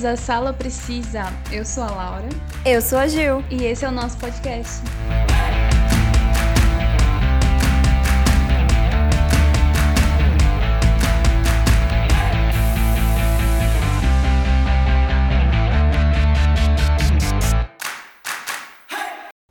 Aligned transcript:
bem-vindos 0.00 0.04
à 0.04 0.16
Sala 0.16 0.52
Precisa. 0.52 1.24
Eu 1.52 1.64
sou 1.64 1.82
a 1.82 1.90
Laura. 1.90 2.28
Eu 2.64 2.80
sou 2.80 2.98
a 2.98 3.06
Gil. 3.06 3.44
E 3.50 3.64
esse 3.64 3.84
é 3.84 3.88
o 3.88 3.92
nosso 3.92 4.16
podcast. 4.18 4.80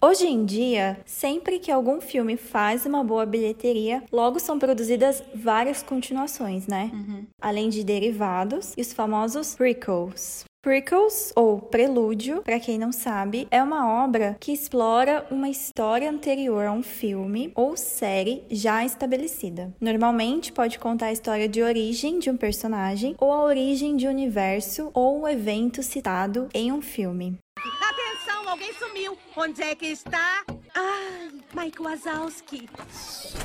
Hoje 0.09 0.25
em 0.25 0.43
dia, 0.43 0.99
sempre 1.05 1.59
que 1.59 1.71
algum 1.71 2.01
filme 2.01 2.35
faz 2.35 2.83
uma 2.83 3.03
boa 3.03 3.27
bilheteria, 3.27 4.01
logo 4.11 4.39
são 4.39 4.57
produzidas 4.57 5.21
várias 5.35 5.83
continuações, 5.83 6.65
né? 6.65 6.89
Uhum. 6.91 7.27
Além 7.39 7.69
de 7.69 7.83
derivados 7.83 8.73
e 8.75 8.81
os 8.81 8.91
famosos 8.91 9.53
prequels. 9.53 10.45
Prequels, 10.63 11.31
ou 11.35 11.61
prelúdio, 11.61 12.41
para 12.41 12.59
quem 12.59 12.79
não 12.79 12.91
sabe, 12.91 13.47
é 13.51 13.61
uma 13.61 14.03
obra 14.03 14.35
que 14.39 14.51
explora 14.51 15.27
uma 15.29 15.47
história 15.47 16.09
anterior 16.09 16.65
a 16.65 16.71
um 16.71 16.81
filme 16.81 17.51
ou 17.53 17.77
série 17.77 18.43
já 18.49 18.83
estabelecida. 18.83 19.71
Normalmente 19.79 20.51
pode 20.51 20.79
contar 20.79 21.05
a 21.05 21.13
história 21.13 21.47
de 21.47 21.61
origem 21.61 22.17
de 22.17 22.31
um 22.31 22.35
personagem 22.35 23.15
ou 23.19 23.31
a 23.31 23.43
origem 23.43 23.95
de 23.95 24.07
um 24.07 24.09
universo 24.09 24.89
ou 24.91 25.21
um 25.21 25.27
evento 25.27 25.83
citado 25.83 26.49
em 26.51 26.71
um 26.71 26.81
filme. 26.81 27.37
Atenção, 27.59 28.28
alguém 28.49 28.73
sumiu. 28.73 29.17
Onde 29.35 29.61
é 29.61 29.75
que 29.75 29.85
está? 29.87 30.43
Ai, 30.75 31.29
Mike 31.53 31.81
Wazowski. 31.81 32.67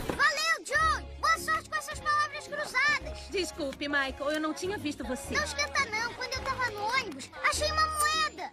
Valeu, 0.08 0.64
John! 0.64 1.06
Boa 1.20 1.38
sorte 1.38 1.68
com 1.68 1.76
essas 1.76 2.00
palavras 2.00 2.48
cruzadas. 2.48 3.29
Desculpe, 3.30 3.88
Michael, 3.88 4.30
eu 4.30 4.40
não 4.40 4.54
tinha 4.54 4.79
visto 4.79 5.04
você. 5.04 5.34
Não 5.34 5.45
esquenta 5.45 5.84
não, 5.90 6.14
quando 6.14 6.32
eu 6.32 6.42
tava 6.42 6.70
no 6.70 6.82
ônibus, 7.01 7.30
achei 7.42 7.70
uma 7.70 7.87
moeda. 7.87 8.52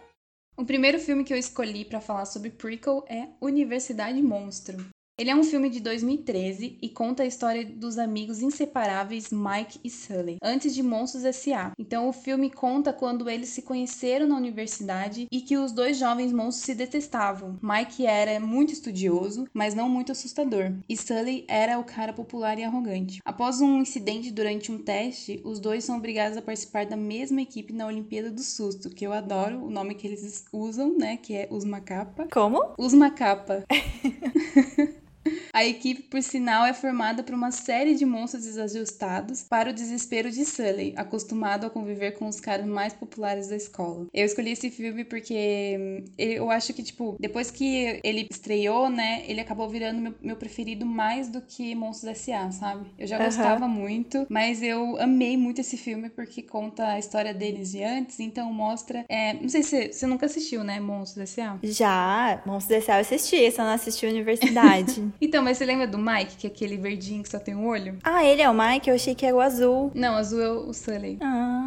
O 0.56 0.64
primeiro 0.64 0.98
filme 0.98 1.24
que 1.24 1.32
eu 1.32 1.38
escolhi 1.38 1.84
para 1.84 2.00
falar 2.00 2.26
sobre 2.26 2.50
prequel 2.50 3.04
é 3.08 3.28
Universidade 3.40 4.20
Monstro. 4.20 4.91
Ele 5.22 5.30
é 5.30 5.36
um 5.36 5.44
filme 5.44 5.70
de 5.70 5.78
2013 5.78 6.78
e 6.82 6.88
conta 6.88 7.22
a 7.22 7.26
história 7.26 7.64
dos 7.64 7.96
amigos 7.96 8.42
inseparáveis 8.42 9.30
Mike 9.30 9.78
e 9.84 9.88
Sully, 9.88 10.38
antes 10.42 10.74
de 10.74 10.82
Monstros 10.82 11.24
S.A. 11.24 11.70
Então 11.78 12.08
o 12.08 12.12
filme 12.12 12.50
conta 12.50 12.92
quando 12.92 13.30
eles 13.30 13.50
se 13.50 13.62
conheceram 13.62 14.26
na 14.26 14.36
universidade 14.36 15.28
e 15.30 15.40
que 15.40 15.56
os 15.56 15.70
dois 15.70 15.96
jovens 15.96 16.32
monstros 16.32 16.66
se 16.66 16.74
detestavam. 16.74 17.56
Mike 17.62 18.04
era 18.04 18.40
muito 18.40 18.72
estudioso, 18.72 19.46
mas 19.54 19.76
não 19.76 19.88
muito 19.88 20.10
assustador, 20.10 20.72
e 20.88 20.96
Sully 20.96 21.44
era 21.46 21.78
o 21.78 21.84
cara 21.84 22.12
popular 22.12 22.58
e 22.58 22.64
arrogante. 22.64 23.20
Após 23.24 23.60
um 23.60 23.80
incidente 23.80 24.32
durante 24.32 24.72
um 24.72 24.78
teste, 24.78 25.40
os 25.44 25.60
dois 25.60 25.84
são 25.84 25.98
obrigados 25.98 26.36
a 26.36 26.42
participar 26.42 26.84
da 26.84 26.96
mesma 26.96 27.40
equipe 27.40 27.72
na 27.72 27.86
Olimpíada 27.86 28.28
do 28.28 28.42
Susto, 28.42 28.90
que 28.90 29.06
eu 29.06 29.12
adoro 29.12 29.64
o 29.64 29.70
nome 29.70 29.94
que 29.94 30.04
eles 30.04 30.46
usam, 30.52 30.98
né, 30.98 31.16
que 31.16 31.32
é 31.32 31.46
os 31.48 31.64
Macapa. 31.64 32.26
Como? 32.32 32.74
Os 32.76 32.92
Macapa. 32.92 33.62
A 35.52 35.64
equipe, 35.64 36.02
por 36.02 36.22
sinal, 36.22 36.64
é 36.64 36.72
formada 36.72 37.22
por 37.22 37.34
uma 37.34 37.50
série 37.50 37.94
de 37.94 38.04
monstros 38.04 38.44
desajustados 38.44 39.42
para 39.42 39.70
o 39.70 39.72
desespero 39.72 40.30
de 40.30 40.44
Sully, 40.44 40.94
acostumado 40.96 41.66
a 41.66 41.70
conviver 41.70 42.12
com 42.12 42.26
os 42.26 42.40
caras 42.40 42.66
mais 42.66 42.92
populares 42.92 43.48
da 43.48 43.56
escola. 43.56 44.06
Eu 44.12 44.24
escolhi 44.24 44.52
esse 44.52 44.70
filme 44.70 45.04
porque 45.04 45.76
hum, 45.78 46.04
eu 46.16 46.50
acho 46.50 46.72
que, 46.72 46.82
tipo, 46.82 47.16
depois 47.20 47.50
que 47.50 48.00
ele 48.02 48.26
estreou, 48.30 48.88
né, 48.88 49.24
ele 49.26 49.40
acabou 49.40 49.68
virando 49.68 50.00
meu, 50.00 50.14
meu 50.20 50.36
preferido 50.36 50.86
mais 50.86 51.28
do 51.28 51.40
que 51.40 51.74
Monstros 51.74 52.10
S.A., 52.10 52.50
sabe? 52.50 52.86
Eu 52.98 53.06
já 53.06 53.18
gostava 53.18 53.66
uhum. 53.66 53.70
muito, 53.70 54.26
mas 54.28 54.62
eu 54.62 54.96
amei 54.98 55.36
muito 55.36 55.60
esse 55.60 55.76
filme 55.76 56.08
porque 56.08 56.42
conta 56.42 56.86
a 56.88 56.98
história 56.98 57.34
deles 57.34 57.72
de 57.72 57.82
antes, 57.82 58.18
então 58.20 58.52
mostra. 58.52 59.04
É, 59.08 59.34
não 59.34 59.48
sei 59.48 59.62
se 59.62 59.92
você 59.92 60.06
nunca 60.06 60.26
assistiu, 60.26 60.64
né, 60.64 60.80
Monstros 60.80 61.30
S.A.? 61.30 61.58
Já, 61.62 62.42
Monstros 62.46 62.78
S.A. 62.78 62.96
eu 62.96 63.00
assisti, 63.00 63.50
só 63.50 63.62
não 63.62 63.72
assisti 63.72 64.06
Universidade. 64.06 65.02
então, 65.20 65.42
mas 65.42 65.58
você 65.58 65.64
lembra 65.64 65.86
do 65.86 65.98
Mike, 65.98 66.36
que 66.36 66.46
é 66.46 66.50
aquele 66.50 66.76
verdinho 66.76 67.22
que 67.22 67.28
só 67.28 67.38
tem 67.38 67.54
um 67.54 67.66
olho? 67.66 67.96
Ah, 68.02 68.24
ele 68.24 68.42
é 68.42 68.48
o 68.50 68.54
Mike? 68.54 68.88
Eu 68.88 68.94
achei 68.96 69.14
que 69.14 69.24
era 69.26 69.36
o 69.36 69.40
azul. 69.40 69.90
Não, 69.94 70.16
azul 70.16 70.40
é 70.40 70.50
o 70.50 70.72
Sully. 70.72 71.18
Ah, 71.20 71.61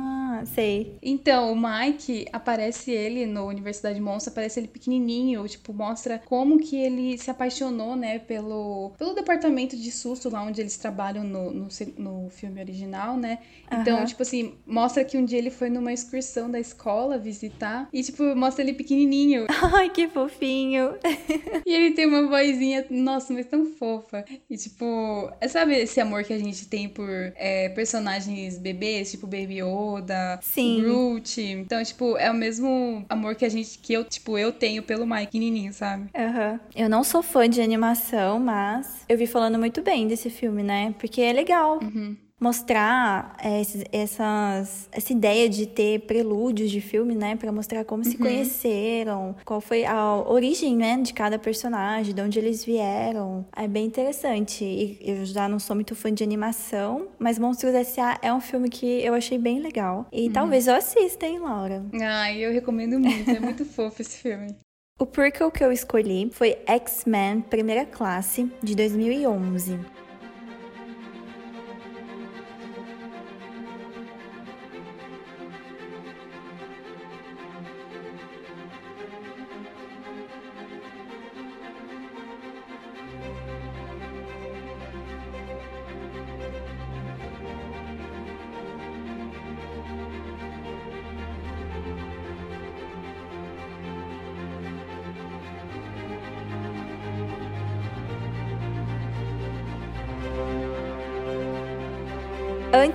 sei. 0.45 0.97
Então, 1.01 1.51
o 1.51 1.55
Mike, 1.55 2.25
aparece 2.31 2.91
ele 2.91 3.25
no 3.25 3.47
Universidade 3.47 3.99
Monstro, 3.99 4.31
aparece 4.31 4.59
ele 4.59 4.67
pequenininho, 4.67 5.47
tipo, 5.47 5.73
mostra 5.73 6.21
como 6.25 6.59
que 6.59 6.75
ele 6.75 7.17
se 7.17 7.29
apaixonou, 7.29 7.95
né, 7.95 8.19
pelo, 8.19 8.91
pelo 8.97 9.13
departamento 9.13 9.75
de 9.75 9.91
susto 9.91 10.29
lá 10.29 10.43
onde 10.43 10.61
eles 10.61 10.77
trabalham 10.77 11.23
no, 11.23 11.51
no, 11.51 11.67
no 11.97 12.29
filme 12.29 12.61
original, 12.61 13.17
né? 13.17 13.39
Então, 13.71 13.99
uhum. 13.99 14.05
tipo 14.05 14.21
assim, 14.21 14.55
mostra 14.65 15.03
que 15.03 15.17
um 15.17 15.25
dia 15.25 15.37
ele 15.37 15.49
foi 15.49 15.69
numa 15.69 15.91
excursão 15.91 16.49
da 16.49 16.59
escola 16.59 17.17
visitar 17.17 17.89
e, 17.91 18.03
tipo, 18.03 18.23
mostra 18.35 18.63
ele 18.63 18.73
pequenininho. 18.73 19.47
Ai, 19.73 19.89
que 19.89 20.07
fofinho. 20.07 20.95
e 21.65 21.73
ele 21.73 21.91
tem 21.91 22.05
uma 22.05 22.27
vozinha, 22.27 22.85
nossa, 22.89 23.33
mas 23.33 23.45
tão 23.45 23.65
fofa. 23.65 24.23
E, 24.49 24.57
tipo, 24.57 25.31
é, 25.41 25.47
sabe 25.47 25.75
esse 25.75 25.99
amor 25.99 26.23
que 26.23 26.33
a 26.33 26.37
gente 26.37 26.67
tem 26.67 26.87
por 26.87 27.09
é, 27.35 27.69
personagens 27.69 28.57
bebês, 28.57 29.11
tipo 29.11 29.27
Baby 29.27 29.61
Yoda, 29.61 30.34
Sim. 30.41 30.81
Groot. 30.81 31.41
Então, 31.41 31.83
tipo, 31.83 32.17
é 32.17 32.31
o 32.31 32.33
mesmo 32.33 33.05
amor 33.09 33.35
que 33.35 33.45
a 33.45 33.49
gente, 33.49 33.77
que 33.79 33.93
eu, 33.93 34.03
tipo, 34.03 34.37
eu 34.37 34.51
tenho 34.51 34.81
pelo 34.83 35.05
Mike 35.05 35.35
pequenininho, 35.35 35.73
sabe? 35.73 36.09
Aham. 36.15 36.53
Uhum. 36.53 36.59
Eu 36.75 36.89
não 36.89 37.03
sou 37.03 37.21
fã 37.21 37.49
de 37.49 37.61
animação, 37.61 38.39
mas 38.39 39.05
eu 39.09 39.17
vi 39.17 39.27
falando 39.27 39.59
muito 39.59 39.81
bem 39.81 40.07
desse 40.07 40.29
filme, 40.29 40.63
né? 40.63 40.93
Porque 40.99 41.21
é 41.21 41.33
legal. 41.33 41.79
Uhum 41.81 42.15
mostrar 42.39 43.35
é, 43.41 43.61
essas, 43.91 44.89
essa 44.91 45.13
ideia 45.13 45.47
de 45.47 45.65
ter 45.65 46.01
prelúdios 46.01 46.69
de 46.69 46.81
filme, 46.81 47.15
né, 47.15 47.35
para 47.35 47.51
mostrar 47.51 47.85
como 47.85 48.03
uhum. 48.03 48.11
se 48.11 48.17
conheceram, 48.17 49.35
qual 49.45 49.61
foi 49.61 49.85
a 49.85 50.15
origem, 50.15 50.75
né, 50.75 50.97
de 50.97 51.13
cada 51.13 51.39
personagem, 51.39 52.13
de 52.13 52.21
onde 52.21 52.37
eles 52.37 52.63
vieram. 52.63 53.45
É 53.55 53.67
bem 53.67 53.85
interessante. 53.85 54.63
E 54.65 54.99
eu 55.01 55.25
já 55.25 55.47
não 55.47 55.59
sou 55.59 55.75
muito 55.75 55.95
fã 55.95 56.13
de 56.13 56.23
animação, 56.23 57.07
mas 57.17 57.39
Monstros 57.39 57.73
S.A. 57.73 58.19
é 58.21 58.33
um 58.33 58.41
filme 58.41 58.69
que 58.69 58.85
eu 58.85 59.13
achei 59.13 59.37
bem 59.37 59.59
legal. 59.59 60.07
E 60.11 60.27
uhum. 60.27 60.33
talvez 60.33 60.67
eu 60.67 60.75
assista, 60.75 61.25
hein, 61.25 61.39
Laura? 61.39 61.85
Ah, 62.01 62.33
eu 62.33 62.51
recomendo 62.51 62.99
muito. 62.99 63.29
É 63.29 63.39
muito 63.39 63.63
fofo 63.65 64.01
esse 64.01 64.17
filme. 64.17 64.55
O 64.97 65.05
prequel 65.05 65.51
que 65.51 65.63
eu 65.63 65.71
escolhi 65.73 66.29
foi 66.31 66.57
X-Men 66.65 67.41
Primeira 67.41 67.85
Classe, 67.85 68.49
de 68.63 68.75
2011. 68.75 69.77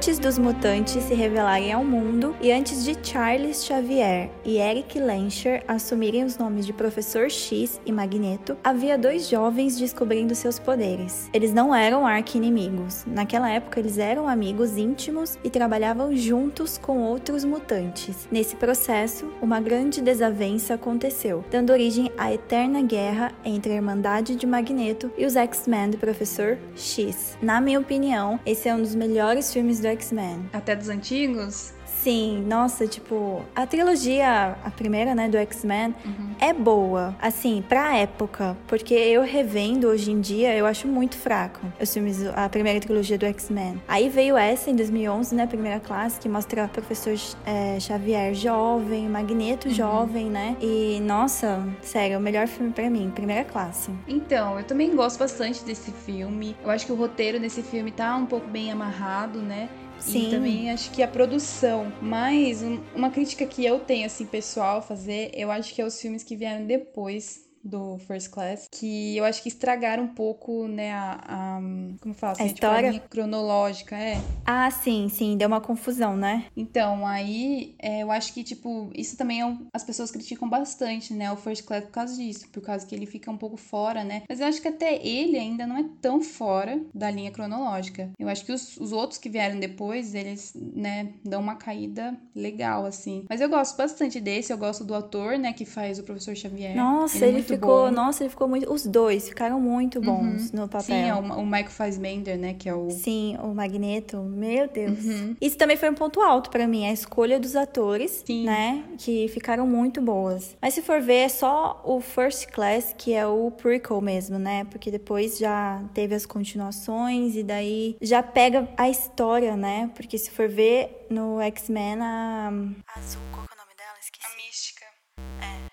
Antes 0.00 0.18
dos 0.18 0.38
mutantes 0.38 1.04
se 1.04 1.12
revelarem 1.12 1.74
ao 1.74 1.84
mundo 1.84 2.34
e 2.40 2.50
antes 2.50 2.82
de 2.82 2.96
Charles 3.06 3.62
Xavier 3.66 4.30
e 4.46 4.56
Eric 4.56 4.98
Lencher 4.98 5.62
assumirem 5.68 6.24
os 6.24 6.38
nomes 6.38 6.64
de 6.64 6.72
Professor 6.72 7.30
X 7.30 7.78
e 7.84 7.92
Magneto, 7.92 8.56
havia 8.64 8.96
dois 8.96 9.28
jovens 9.28 9.78
descobrindo 9.78 10.34
seus 10.34 10.58
poderes. 10.58 11.28
Eles 11.34 11.52
não 11.52 11.74
eram 11.74 12.06
arqui-inimigos. 12.06 13.04
Naquela 13.06 13.50
época, 13.50 13.78
eles 13.78 13.98
eram 13.98 14.26
amigos 14.26 14.78
íntimos 14.78 15.38
e 15.44 15.50
trabalhavam 15.50 16.16
juntos 16.16 16.78
com 16.78 17.02
outros 17.02 17.44
mutantes. 17.44 18.26
Nesse 18.32 18.56
processo, 18.56 19.30
uma 19.42 19.60
grande 19.60 20.00
desavença 20.00 20.72
aconteceu, 20.72 21.44
dando 21.50 21.74
origem 21.74 22.10
à 22.16 22.32
eterna 22.32 22.80
guerra 22.80 23.32
entre 23.44 23.72
a 23.72 23.76
Irmandade 23.76 24.34
de 24.34 24.46
Magneto 24.46 25.12
e 25.18 25.26
os 25.26 25.36
X-Men 25.36 25.90
do 25.90 25.98
Professor 25.98 26.56
X. 26.74 27.36
Na 27.42 27.60
minha 27.60 27.78
opinião, 27.78 28.40
esse 28.46 28.66
é 28.66 28.74
um 28.74 28.80
dos 28.80 28.94
melhores 28.94 29.52
filmes 29.52 29.78
do 29.78 29.89
X-Men. 29.90 30.48
Até 30.52 30.76
dos 30.76 30.88
antigos? 30.88 31.72
Sim, 32.02 32.44
nossa, 32.46 32.86
tipo, 32.86 33.42
a 33.54 33.66
trilogia, 33.66 34.56
a 34.64 34.70
primeira, 34.70 35.14
né, 35.14 35.28
do 35.28 35.36
X-Men, 35.36 35.94
uhum. 36.04 36.34
é 36.40 36.52
boa, 36.52 37.14
assim, 37.20 37.62
pra 37.68 37.96
época. 37.96 38.56
Porque 38.66 38.94
eu 38.94 39.22
revendo 39.22 39.88
hoje 39.88 40.10
em 40.10 40.20
dia, 40.20 40.56
eu 40.56 40.64
acho 40.64 40.88
muito 40.88 41.16
fraco 41.16 41.60
os 41.78 41.92
filmes, 41.92 42.26
a 42.34 42.48
primeira 42.48 42.80
trilogia 42.80 43.18
do 43.18 43.26
X-Men. 43.26 43.80
Aí 43.86 44.08
veio 44.08 44.36
essa 44.36 44.70
em 44.70 44.76
2011, 44.76 45.34
né, 45.34 45.46
primeira 45.46 45.78
classe, 45.78 46.18
que 46.18 46.28
mostra 46.28 46.64
o 46.64 46.68
professor 46.68 47.14
é, 47.44 47.78
Xavier 47.78 48.34
jovem, 48.34 49.08
Magneto 49.08 49.68
uhum. 49.68 49.74
jovem, 49.74 50.26
né? 50.26 50.56
E, 50.60 51.00
nossa, 51.02 51.62
sério, 51.82 52.18
o 52.18 52.20
melhor 52.20 52.46
filme 52.46 52.72
para 52.72 52.88
mim, 52.88 53.10
primeira 53.14 53.44
classe. 53.44 53.90
Então, 54.08 54.58
eu 54.58 54.64
também 54.64 54.94
gosto 54.96 55.18
bastante 55.18 55.62
desse 55.64 55.90
filme. 55.90 56.56
Eu 56.62 56.70
acho 56.70 56.86
que 56.86 56.92
o 56.92 56.94
roteiro 56.96 57.38
desse 57.38 57.62
filme 57.62 57.90
tá 57.90 58.16
um 58.16 58.26
pouco 58.26 58.46
bem 58.48 58.72
amarrado, 58.72 59.40
né? 59.40 59.68
Sim. 60.00 60.28
E 60.28 60.30
também 60.30 60.70
acho 60.70 60.90
que 60.90 61.02
a 61.02 61.08
produção. 61.08 61.92
Mas 62.00 62.62
um- 62.62 62.80
uma 62.94 63.10
crítica 63.10 63.46
que 63.46 63.64
eu 63.64 63.78
tenho, 63.80 64.06
assim, 64.06 64.26
pessoal, 64.26 64.78
a 64.78 64.82
fazer, 64.82 65.30
eu 65.34 65.50
acho 65.50 65.74
que 65.74 65.80
é 65.80 65.84
os 65.84 66.00
filmes 66.00 66.22
que 66.22 66.34
vieram 66.36 66.64
depois 66.66 67.48
do 67.62 67.98
First 68.06 68.30
Class, 68.30 68.68
que 68.70 69.16
eu 69.16 69.24
acho 69.24 69.42
que 69.42 69.48
estragaram 69.48 70.04
um 70.04 70.08
pouco, 70.14 70.66
né, 70.66 70.92
a... 70.92 71.20
a- 71.28 71.60
como 72.00 72.14
fala 72.14 72.32
assim? 72.32 72.42
A 72.44 72.46
tipo, 72.46 72.54
história? 72.56 72.90
linha 72.90 73.02
cronológica, 73.08 73.96
é. 73.96 74.16
Ah, 74.44 74.70
sim, 74.70 75.08
sim, 75.08 75.36
deu 75.36 75.46
uma 75.48 75.60
confusão, 75.60 76.16
né? 76.16 76.46
Então, 76.56 77.06
aí, 77.06 77.74
é, 77.78 78.02
eu 78.02 78.10
acho 78.10 78.32
que, 78.32 78.42
tipo, 78.42 78.90
isso 78.94 79.16
também 79.16 79.40
é 79.40 79.46
um- 79.46 79.66
as 79.72 79.84
pessoas 79.84 80.10
criticam 80.10 80.48
bastante, 80.48 81.12
né, 81.12 81.30
o 81.30 81.36
First 81.36 81.64
Class 81.64 81.84
por 81.84 81.90
causa 81.92 82.16
disso, 82.16 82.48
por 82.48 82.62
causa 82.62 82.86
que 82.86 82.94
ele 82.94 83.06
fica 83.06 83.30
um 83.30 83.36
pouco 83.36 83.56
fora, 83.56 84.02
né? 84.04 84.22
Mas 84.28 84.40
eu 84.40 84.46
acho 84.46 84.60
que 84.60 84.68
até 84.68 84.94
ele 85.06 85.38
ainda 85.38 85.66
não 85.66 85.76
é 85.76 85.84
tão 86.00 86.20
fora 86.20 86.80
da 86.94 87.10
linha 87.10 87.30
cronológica. 87.30 88.10
Eu 88.18 88.28
acho 88.28 88.44
que 88.44 88.52
os, 88.52 88.76
os 88.78 88.92
outros 88.92 89.18
que 89.18 89.28
vieram 89.28 89.58
depois, 89.60 90.14
eles, 90.14 90.52
né, 90.54 91.10
dão 91.24 91.40
uma 91.40 91.56
caída 91.56 92.16
legal, 92.34 92.86
assim. 92.86 93.24
Mas 93.28 93.40
eu 93.40 93.48
gosto 93.48 93.76
bastante 93.76 94.20
desse, 94.20 94.52
eu 94.52 94.58
gosto 94.58 94.84
do 94.84 94.94
ator, 94.94 95.38
né, 95.38 95.52
que 95.52 95.64
faz 95.64 95.98
o 95.98 96.02
Professor 96.02 96.34
Xavier. 96.34 96.74
Nossa, 96.76 97.18
é 97.18 97.28
ele, 97.28 97.32
muito 97.32 97.49
ficou. 97.54 97.86
bom. 97.86 97.90
Nossa, 97.90 98.22
ele 98.22 98.30
ficou 98.30 98.48
muito. 98.48 98.72
Os 98.72 98.86
dois 98.86 99.28
ficaram 99.28 99.60
muito 99.60 100.00
bons 100.00 100.52
no 100.52 100.68
papel. 100.68 100.82
Sim, 100.82 101.08
é 101.08 101.14
o, 101.14 101.18
o 101.18 101.44
Michael 101.44 101.70
Fassbender, 101.70 102.38
né, 102.38 102.54
que 102.54 102.68
é 102.68 102.74
o... 102.74 102.90
Sim, 102.90 103.36
o 103.42 103.54
Magneto, 103.54 104.18
meu 104.18 104.68
Deus. 104.68 105.04
Uhum. 105.04 105.36
Isso 105.40 105.56
também 105.56 105.76
foi 105.76 105.90
um 105.90 105.94
ponto 105.94 106.20
alto 106.20 106.50
pra 106.50 106.66
mim, 106.66 106.86
a 106.86 106.92
escolha 106.92 107.38
dos 107.38 107.56
atores, 107.56 108.22
Sim. 108.26 108.44
né? 108.44 108.84
Que 108.98 109.28
ficaram 109.28 109.66
muito 109.66 110.00
boas. 110.00 110.56
Mas 110.60 110.74
se 110.74 110.82
for 110.82 111.00
ver, 111.00 111.20
é 111.20 111.28
só 111.28 111.82
o 111.84 112.00
First 112.00 112.46
Class, 112.50 112.94
que 112.96 113.14
é 113.14 113.26
o 113.26 113.50
prequel 113.50 114.00
mesmo, 114.00 114.38
né? 114.38 114.64
Porque 114.64 114.90
depois 114.90 115.38
já 115.38 115.82
teve 115.94 116.14
as 116.14 116.26
continuações 116.26 117.36
e 117.36 117.42
daí 117.42 117.96
já 118.00 118.22
pega 118.22 118.68
a 118.76 118.88
história, 118.88 119.56
né? 119.56 119.90
Porque 119.94 120.18
se 120.18 120.30
for 120.30 120.48
ver 120.48 121.06
no 121.10 121.40
X-Men, 121.40 122.00
a. 122.00 122.52
Azul, 122.96 123.22
qual 123.32 123.46
que 123.46 123.52
é 123.52 123.56
o 123.56 123.58
nome 123.58 123.74
dela? 123.76 123.98
Esqueci. 124.00 124.26
A 124.26 124.36
mística. 124.36 125.69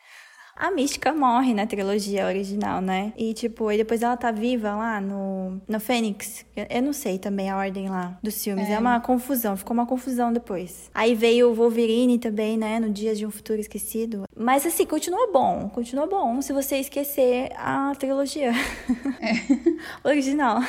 A 0.59 0.71
Mística 0.71 1.13
morre 1.13 1.54
na 1.54 1.68
trilogia 1.68 2.25
original, 2.25 2.81
né? 2.81 3.13
E, 3.15 3.31
tipo, 3.33 3.71
e 3.71 3.77
depois 3.77 4.01
ela 4.01 4.18
tá 4.18 4.31
viva 4.31 4.75
lá 4.75 5.00
no, 5.00 5.62
no 5.68 5.80
Fênix. 5.80 6.44
Eu, 6.56 6.81
não 6.81 6.94
sei 6.94 7.19
também 7.19 7.50
a 7.50 7.57
ordem 7.57 7.89
lá 7.89 8.18
dos 8.24 8.44
filmes. 8.44 8.68
É. 8.68 8.80
uma 8.80 9.00
confusão, 9.00 9.56
ficou 9.56 9.75
uma 9.75 9.86
confusão 9.86 10.33
depois. 10.33 10.89
Aí 10.95 11.13
veio 11.13 11.51
o 11.51 11.54
Wolverine 11.54 12.18
também, 12.18 12.57
né? 12.57 12.80
No 12.80 12.89
Dias 12.89 13.19
de 13.19 13.25
um 13.25 13.30
Futuro 13.30 13.59
Esquecido. 13.59 14.24
Mas, 14.36 14.65
assim, 14.65 14.86
continua 14.86 15.31
bom. 15.31 15.69
Continua 15.69 16.07
bom 16.07 16.42
se 16.42 16.51
você 16.51 16.77
esquecer 16.77 17.51
a 17.56 17.94
trilogia 17.95 18.51
original. 20.03 20.62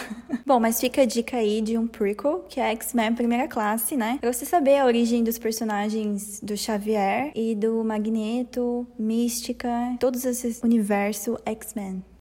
Bom, 0.45 0.61
mas 0.61 0.81
fica 0.81 1.03
a 1.03 1.07
dica 1.07 1.39
aí 1.39 1.63
de 1.63 1.79
um 1.79 1.87
prequel, 1.87 2.45
que 2.49 2.61
é 2.61 2.71
X-Men 2.73 3.15
Primeira 3.15 3.49
Classe, 3.49 3.97
né? 3.97 4.19
Pra 4.21 4.33
você 4.33 4.45
saber 4.45 4.79
a 4.79 4.85
origem 4.85 5.25
dos 5.25 5.39
personagens 5.39 6.41
do 6.43 6.57
Xavier 6.57 7.33
e 7.35 7.55
do 7.55 7.83
Magneto, 7.83 8.87
Mística, 8.99 9.78
todos 9.99 10.25
esses 10.25 10.63
universo 10.63 11.41
X-Men. 11.45 12.18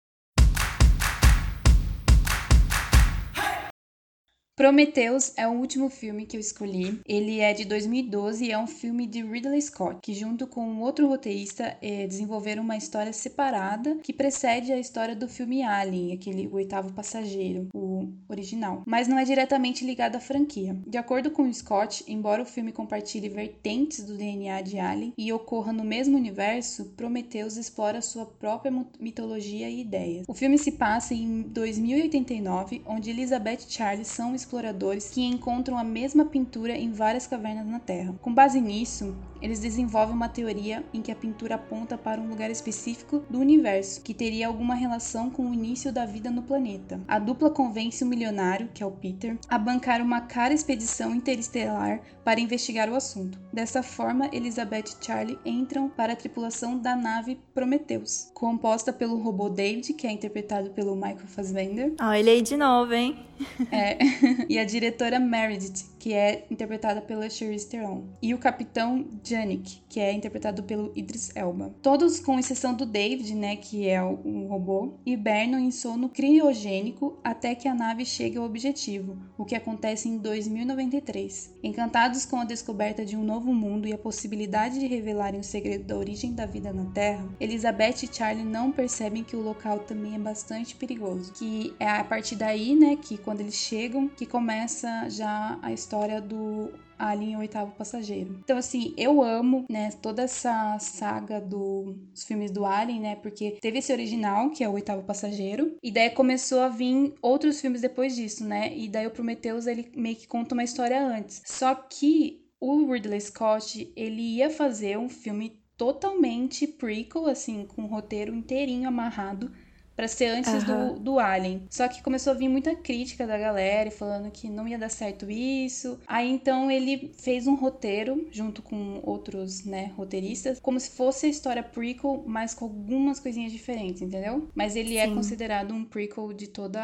Prometheus 4.57 5.33
é 5.37 5.47
o 5.47 5.51
último 5.51 5.87
filme 5.87 6.25
que 6.25 6.35
eu 6.35 6.41
escolhi. 6.41 6.99
Ele 7.07 7.39
é 7.39 7.53
de 7.53 7.63
2012 7.63 8.43
e 8.43 8.51
é 8.51 8.57
um 8.57 8.65
filme 8.65 9.05
de 9.05 9.21
Ridley 9.21 9.61
Scott, 9.61 9.99
que 10.01 10.15
junto 10.15 10.47
com 10.47 10.79
outro 10.79 11.07
roteirista 11.07 11.77
eh, 11.79 12.07
desenvolveram 12.07 12.63
uma 12.63 12.75
história 12.75 13.13
separada 13.13 13.97
que 13.97 14.11
precede 14.11 14.73
a 14.73 14.79
história 14.79 15.15
do 15.15 15.27
filme 15.27 15.61
Alien, 15.61 16.11
aquele 16.11 16.47
o 16.47 16.55
oitavo 16.55 16.91
passageiro, 16.91 17.67
o 17.71 18.09
original, 18.27 18.81
mas 18.87 19.07
não 19.07 19.19
é 19.19 19.23
diretamente 19.23 19.85
ligado 19.85 20.15
à 20.15 20.19
franquia. 20.19 20.75
De 20.87 20.97
acordo 20.97 21.29
com 21.29 21.53
Scott, 21.53 22.03
embora 22.07 22.41
o 22.41 22.45
filme 22.45 22.71
compartilhe 22.71 23.29
vertentes 23.29 24.03
do 24.03 24.17
DNA 24.17 24.61
de 24.61 24.79
Alien 24.79 25.13
e 25.15 25.31
ocorra 25.31 25.71
no 25.71 25.83
mesmo 25.83 26.17
universo, 26.17 26.85
Prometheus 26.97 27.57
explora 27.57 28.01
sua 28.01 28.25
própria 28.25 28.73
mitologia 28.99 29.69
e 29.69 29.81
ideias. 29.81 30.25
O 30.27 30.33
filme 30.33 30.57
se 30.57 30.71
passa 30.71 31.13
em 31.13 31.43
2089, 31.43 32.81
onde 32.87 33.11
Elizabeth 33.11 33.59
e 33.67 33.71
Charlie 33.71 34.03
são 34.03 34.33
exploradores 34.47 35.09
que 35.09 35.21
encontram 35.21 35.77
a 35.77 35.83
mesma 35.83 36.23
pintura 36.23 36.73
em 36.73 36.91
várias 36.91 37.27
cavernas 37.27 37.67
na 37.67 37.79
Terra. 37.79 38.15
Com 38.21 38.33
base 38.33 38.61
nisso, 38.61 39.13
eles 39.41 39.59
desenvolvem 39.59 40.15
uma 40.15 40.29
teoria 40.29 40.83
em 40.93 41.01
que 41.01 41.11
a 41.11 41.15
pintura 41.15 41.55
aponta 41.55 41.97
para 41.97 42.21
um 42.21 42.29
lugar 42.29 42.49
específico 42.49 43.21
do 43.29 43.39
universo, 43.39 44.01
que 44.01 44.13
teria 44.13 44.47
alguma 44.47 44.73
relação 44.73 45.29
com 45.29 45.49
o 45.49 45.53
início 45.53 45.91
da 45.91 46.05
vida 46.05 46.31
no 46.31 46.41
planeta. 46.41 46.99
A 47.07 47.19
dupla 47.19 47.49
convence 47.49 48.03
o 48.03 48.07
milionário, 48.07 48.69
que 48.73 48.81
é 48.81 48.85
o 48.85 48.91
Peter, 48.91 49.37
a 49.49 49.57
bancar 49.57 50.01
uma 50.01 50.21
cara 50.21 50.53
expedição 50.53 51.13
interestelar 51.13 52.01
para 52.27 52.41
investigar 52.41 52.89
o 52.89 52.95
assunto. 52.95 53.39
Dessa 53.53 53.81
forma, 53.81 54.29
Elizabeth 54.33 54.83
e 54.99 55.05
Charlie 55.05 55.39
entram 55.45 55.87
para 55.87 56.11
a 56.11 56.15
tripulação 56.15 56.77
da 56.77 56.93
nave 56.93 57.39
Prometheus, 57.53 58.29
composta 58.33 58.91
pelo 58.91 59.15
robô 59.17 59.47
David, 59.47 59.93
que 59.93 60.05
é 60.05 60.11
interpretado 60.11 60.71
pelo 60.71 60.93
Michael 60.93 61.25
Fassbender, 61.25 61.93
Ó, 62.01 62.11
ele 62.11 62.29
aí 62.29 62.41
de 62.41 62.57
novo, 62.57 62.93
hein? 62.93 63.25
é, 63.71 63.97
e 64.49 64.59
a 64.59 64.65
diretora 64.65 65.21
Meredith, 65.21 65.85
que 65.99 66.13
é 66.13 66.45
interpretada 66.49 67.01
pela 67.01 67.29
Charlize 67.29 67.67
Theron, 67.67 68.03
e 68.21 68.33
o 68.33 68.37
capitão 68.37 69.05
Janik, 69.23 69.81
que 69.89 69.99
é 69.99 70.13
interpretado 70.13 70.63
pelo 70.63 70.91
Idris 70.95 71.35
Elba. 71.35 71.73
Todos 71.81 72.19
com 72.19 72.39
exceção 72.39 72.73
do 72.73 72.85
David, 72.85 73.33
né, 73.35 73.55
que 73.55 73.87
é 73.87 74.01
um 74.03 74.47
robô, 74.47 74.93
hibernam 75.05 75.59
em 75.59 75.71
sono 75.71 76.09
criogênico 76.09 77.17
até 77.23 77.55
que 77.55 77.67
a 77.67 77.73
nave 77.73 78.05
chegue 78.05 78.37
ao 78.37 78.45
objetivo, 78.45 79.17
o 79.37 79.45
que 79.45 79.55
acontece 79.55 80.07
em 80.07 80.17
2093. 80.17 81.55
Encantados 81.63 82.25
com 82.25 82.37
a 82.37 82.45
descoberta 82.45 83.05
de 83.05 83.15
um 83.15 83.23
novo 83.23 83.53
mundo 83.53 83.87
e 83.87 83.93
a 83.93 83.97
possibilidade 83.97 84.79
de 84.79 84.87
revelarem 84.87 85.39
o 85.39 85.43
segredo 85.43 85.85
da 85.85 85.97
origem 85.97 86.33
da 86.33 86.45
vida 86.45 86.71
na 86.71 86.85
Terra, 86.91 87.27
Elizabeth 87.39 88.03
e 88.03 88.15
Charlie 88.15 88.45
não 88.45 88.71
percebem 88.71 89.23
que 89.23 89.35
o 89.35 89.41
local 89.41 89.79
também 89.79 90.15
é 90.15 90.19
bastante 90.19 90.75
perigoso. 90.75 91.33
Que 91.33 91.73
é 91.79 91.89
a 91.89 92.03
partir 92.03 92.35
daí, 92.35 92.75
né, 92.75 92.95
que 92.95 93.17
quando 93.17 93.41
eles 93.41 93.55
chegam, 93.55 94.07
que 94.07 94.25
começa 94.25 95.09
já 95.09 95.57
a 95.61 95.71
história 95.71 95.86
do 96.21 96.71
Alien 96.97 97.35
o 97.35 97.39
Oitavo 97.39 97.71
Passageiro. 97.75 98.39
Então, 98.43 98.57
assim, 98.57 98.93
eu 98.97 99.21
amo, 99.21 99.65
né, 99.69 99.91
toda 100.01 100.23
essa 100.23 100.77
saga 100.79 101.39
do- 101.39 101.93
dos 102.11 102.23
filmes 102.23 102.51
do 102.51 102.65
Alien, 102.65 102.99
né, 103.01 103.15
porque 103.15 103.51
teve 103.61 103.79
esse 103.79 103.91
original, 103.91 104.49
que 104.49 104.63
é 104.63 104.69
o 104.69 104.73
Oitavo 104.73 105.03
Passageiro, 105.03 105.75
e 105.83 105.91
daí 105.91 106.09
começou 106.09 106.59
a 106.59 106.69
vir 106.69 107.13
outros 107.21 107.61
filmes 107.61 107.81
depois 107.81 108.15
disso, 108.15 108.43
né, 108.43 108.75
e 108.75 108.89
daí 108.89 109.05
o 109.05 109.11
Prometheus, 109.11 109.67
ele 109.67 109.91
meio 109.95 110.15
que 110.15 110.27
conta 110.27 110.55
uma 110.55 110.63
história 110.63 110.99
antes. 111.05 111.41
Só 111.45 111.75
que 111.75 112.41
o 112.59 112.91
Ridley 112.91 113.21
Scott, 113.21 113.91
ele 113.95 114.21
ia 114.37 114.49
fazer 114.49 114.97
um 114.97 115.07
filme 115.09 115.59
totalmente 115.77 116.65
prequel, 116.65 117.27
assim, 117.27 117.65
com 117.65 117.83
o 117.83 117.87
roteiro 117.87 118.33
inteirinho 118.33 118.87
amarrado, 118.87 119.51
Pra 119.97 120.07
ser 120.07 120.27
antes 120.27 120.53
Aham. 120.53 120.93
do, 120.93 120.99
do 120.99 121.19
Alien. 121.19 121.63
Só 121.71 121.87
que 121.87 122.03
começou 122.03 122.31
a 122.31 122.35
vir 122.35 122.47
muita 122.47 122.75
crítica 122.75 123.25
da 123.25 123.35
galera 123.35 123.89
e 123.89 123.91
falando 123.91 124.29
que 124.29 124.47
não 124.47 124.67
ia 124.67 124.77
dar 124.77 124.89
certo 124.89 125.29
isso. 125.29 125.99
Aí 126.05 126.29
então 126.29 126.69
ele 126.69 127.11
fez 127.17 127.47
um 127.47 127.55
roteiro 127.55 128.27
junto 128.31 128.61
com 128.61 129.01
outros, 129.03 129.65
né, 129.65 129.91
roteiristas, 129.97 130.59
como 130.59 130.79
se 130.79 130.91
fosse 130.91 131.25
a 131.25 131.29
história 131.29 131.63
prequel, 131.63 132.23
mas 132.27 132.53
com 132.53 132.65
algumas 132.65 133.19
coisinhas 133.19 133.51
diferentes, 133.51 134.03
entendeu? 134.03 134.47
Mas 134.53 134.75
ele 134.75 134.97
é 134.97 135.07
Sim. 135.07 135.15
considerado 135.15 135.73
um 135.73 135.83
prequel 135.83 136.31
de 136.31 136.47
toda 136.47 136.79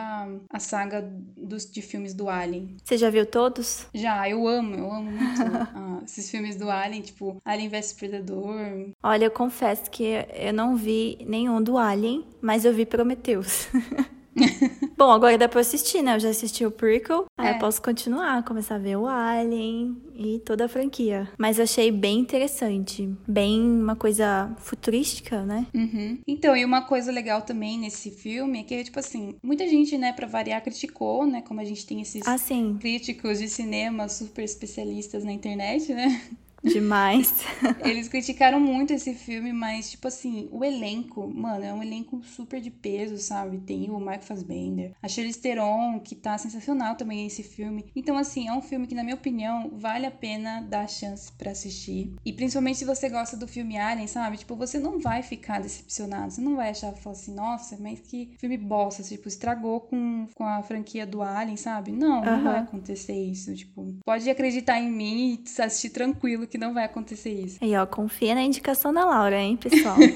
a 0.50 0.60
saga 0.60 1.08
dos, 1.38 1.70
de 1.70 1.84
filmes 1.84 2.15
do 2.15 2.27
Alien. 2.27 2.77
Você 2.84 2.98
já 2.98 3.12
viu 3.12 3.25
todos? 3.27 3.86
Já, 3.93 4.27
eu 4.27 4.48
amo, 4.48 4.74
eu 4.74 4.91
amo 4.91 5.12
muito 5.12 5.41
ah, 5.75 6.01
esses 6.03 6.32
filmes 6.32 6.55
do 6.55 6.70
Alien, 6.70 7.03
tipo 7.03 7.38
Alien 7.46 7.70
vs 7.70 7.93
Predador. 7.93 8.89
Olha, 9.03 9.25
eu 9.25 9.32
confesso 9.32 9.91
que 9.91 10.03
eu 10.34 10.53
não 10.53 10.75
vi 10.75 11.20
nenhum 11.27 11.62
do 11.62 11.77
Alien, 11.77 12.25
mas 12.41 12.65
eu 12.65 12.74
vi 12.74 12.86
Prometheus. 13.03 13.67
Bom, 14.98 15.12
agora 15.12 15.38
dá 15.38 15.48
pra 15.50 15.60
assistir, 15.62 16.01
né? 16.01 16.15
Eu 16.15 16.19
já 16.22 16.29
assisti 16.29 16.65
o 16.65 16.72
prequel, 16.72 17.25
aí 17.38 17.50
É. 17.50 17.51
eu 17.55 17.60
posso 17.60 17.81
continuar, 17.81 18.43
começar 18.43 18.75
a 18.75 18.79
ver 18.79 18.95
o 18.95 19.05
Alien 19.05 19.95
e 20.15 20.39
toda 20.39 20.65
a 20.65 20.67
franquia. 20.69 21.29
Mas 21.38 21.60
achei 21.60 21.91
bem 21.91 22.17
interessante, 22.19 23.07
bem 23.27 23.62
uma 23.62 23.95
coisa 23.95 24.50
futurística, 24.57 25.43
né? 25.43 25.67
Uhum. 25.75 26.17
Então, 26.25 26.55
e 26.55 26.63
uma 26.65 26.81
coisa 26.83 27.12
legal 27.12 27.41
também 27.43 27.77
nesse 27.77 28.10
filme 28.10 28.62
é 28.62 28.63
que, 28.63 28.83
tipo 28.86 29.00
assim, 29.00 29.36
muita 29.43 29.67
gente, 29.67 29.98
né, 29.98 30.13
pra 30.13 30.25
variar, 30.25 30.63
criticou, 30.63 31.27
né? 31.27 31.41
Como 31.41 31.60
a 31.60 31.65
gente 31.65 31.86
tem 31.86 32.01
esses 32.01 32.25
Ah, 32.25 32.38
críticos 32.79 33.38
de 33.39 33.50
cinema 33.50 34.07
super 34.07 34.43
especialistas 34.43 35.24
na 35.24 35.31
internet, 35.33 35.93
né? 35.93 36.22
Demais. 36.63 37.43
Eles 37.84 38.08
criticaram 38.08 38.60
muito 38.60 38.93
esse 38.93 39.13
filme, 39.13 39.51
mas, 39.51 39.91
tipo 39.91 40.08
assim, 40.08 40.48
o 40.51 40.63
elenco, 40.63 41.27
mano, 41.27 41.63
é 41.63 41.74
um 41.74 41.84
elenco 41.84 42.24
super 42.24 42.62
de 42.62 42.72
peso, 42.72 43.17
sabe? 43.17 43.58
Tem 43.60 43.89
o 43.89 44.00
Mark 44.00 44.24
Fassbender, 44.24 44.93
a 45.01 45.08
Charlize 45.08 45.39
Theron, 45.39 46.00
que 46.00 46.15
tá 46.15 46.38
sensacional 46.38 46.96
também 46.96 47.27
esse 47.27 47.43
filme. 47.43 47.86
Então, 47.96 48.17
assim, 48.17 48.48
é 48.48 48.53
um 48.53 48.62
filme 48.62 48.88
que, 48.88 48.96
na 48.96 49.03
minha 49.03 49.15
opinião, 49.15 49.72
vale 49.74 50.05
a 50.05 50.12
pena 50.12 50.62
dar 50.62 50.88
chance 50.88 51.32
para 51.32 51.51
assistir. 51.51 52.13
E 52.25 52.32
principalmente 52.32 52.79
se 52.79 52.86
você 52.86 53.10
gosta 53.10 53.36
do 53.36 53.48
filme 53.48 53.77
Alien, 53.77 54.08
sabe? 54.08 54.38
Tipo, 54.38 54.55
você 54.55 54.79
não 54.79 55.00
vai 55.00 55.22
ficar 55.22 55.62
decepcionado. 55.62 56.32
Você 56.32 56.41
não 56.41 56.55
vai 56.55 56.70
achar, 56.70 56.93
falar 56.93 57.15
assim, 57.15 57.34
nossa, 57.34 57.77
mas 57.77 58.00
que 58.00 58.36
filme 58.39 58.58
bosta. 58.58 59.03
Tipo, 59.03 59.27
estragou 59.27 59.82
com, 59.82 60.27
com 60.34 60.46
a 60.46 60.63
franquia 60.63 61.05
do 61.05 61.22
Alien, 61.22 61.58
sabe? 61.58 61.91
Não, 61.91 62.24
não 62.24 62.43
vai 62.43 62.60
acontecer 62.60 63.13
isso. 63.13 63.53
Tipo, 63.53 63.98
pode 64.05 64.29
acreditar 64.29 64.79
em 64.79 64.89
mim 64.89 65.34
e 65.34 65.62
assistir 65.62 65.89
tranquilo 65.89 66.48
que 66.53 66.57
não 66.60 66.72
vai 66.72 66.83
acontecer 66.83 67.31
isso. 67.31 67.57
E 67.63 67.75
ó, 67.75 67.83
confia 67.83 68.36
na 68.36 68.43
indicação 68.43 68.93
da 68.93 69.03
Laura, 69.03 69.41
hein, 69.41 69.57
pessoal? 69.57 69.98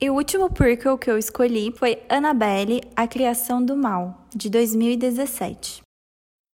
E 0.00 0.10
o 0.10 0.14
último 0.14 0.50
prequel 0.50 0.98
que 0.98 1.10
eu 1.10 1.16
escolhi 1.16 1.72
foi 1.78 2.02
Annabelle, 2.10 2.82
A 2.94 3.06
Criação 3.06 3.64
do 3.64 3.74
Mal, 3.74 4.26
de 4.34 4.50
2017. 4.50 5.82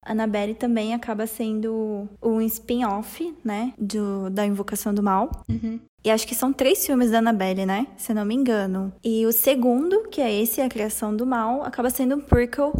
Annabelle 0.04 0.54
também 0.54 0.94
acaba 0.94 1.26
sendo 1.26 2.08
um 2.22 2.40
spin-off, 2.42 3.34
né, 3.42 3.72
do, 3.76 4.30
da 4.30 4.46
Invocação 4.46 4.94
do 4.94 5.02
Mal. 5.02 5.30
Uhum. 5.48 5.80
E 6.04 6.10
acho 6.10 6.28
que 6.28 6.34
são 6.34 6.52
três 6.52 6.86
filmes 6.86 7.10
da 7.10 7.18
Annabelle, 7.18 7.66
né? 7.66 7.86
Se 7.96 8.14
não 8.14 8.24
me 8.24 8.34
engano. 8.34 8.92
E 9.02 9.26
o 9.26 9.32
segundo, 9.32 10.08
que 10.08 10.20
é 10.20 10.32
esse, 10.32 10.60
A 10.60 10.68
Criação 10.68 11.16
do 11.16 11.26
Mal, 11.26 11.64
acaba 11.64 11.90
sendo 11.90 12.16
um 12.16 12.20
prequel 12.20 12.72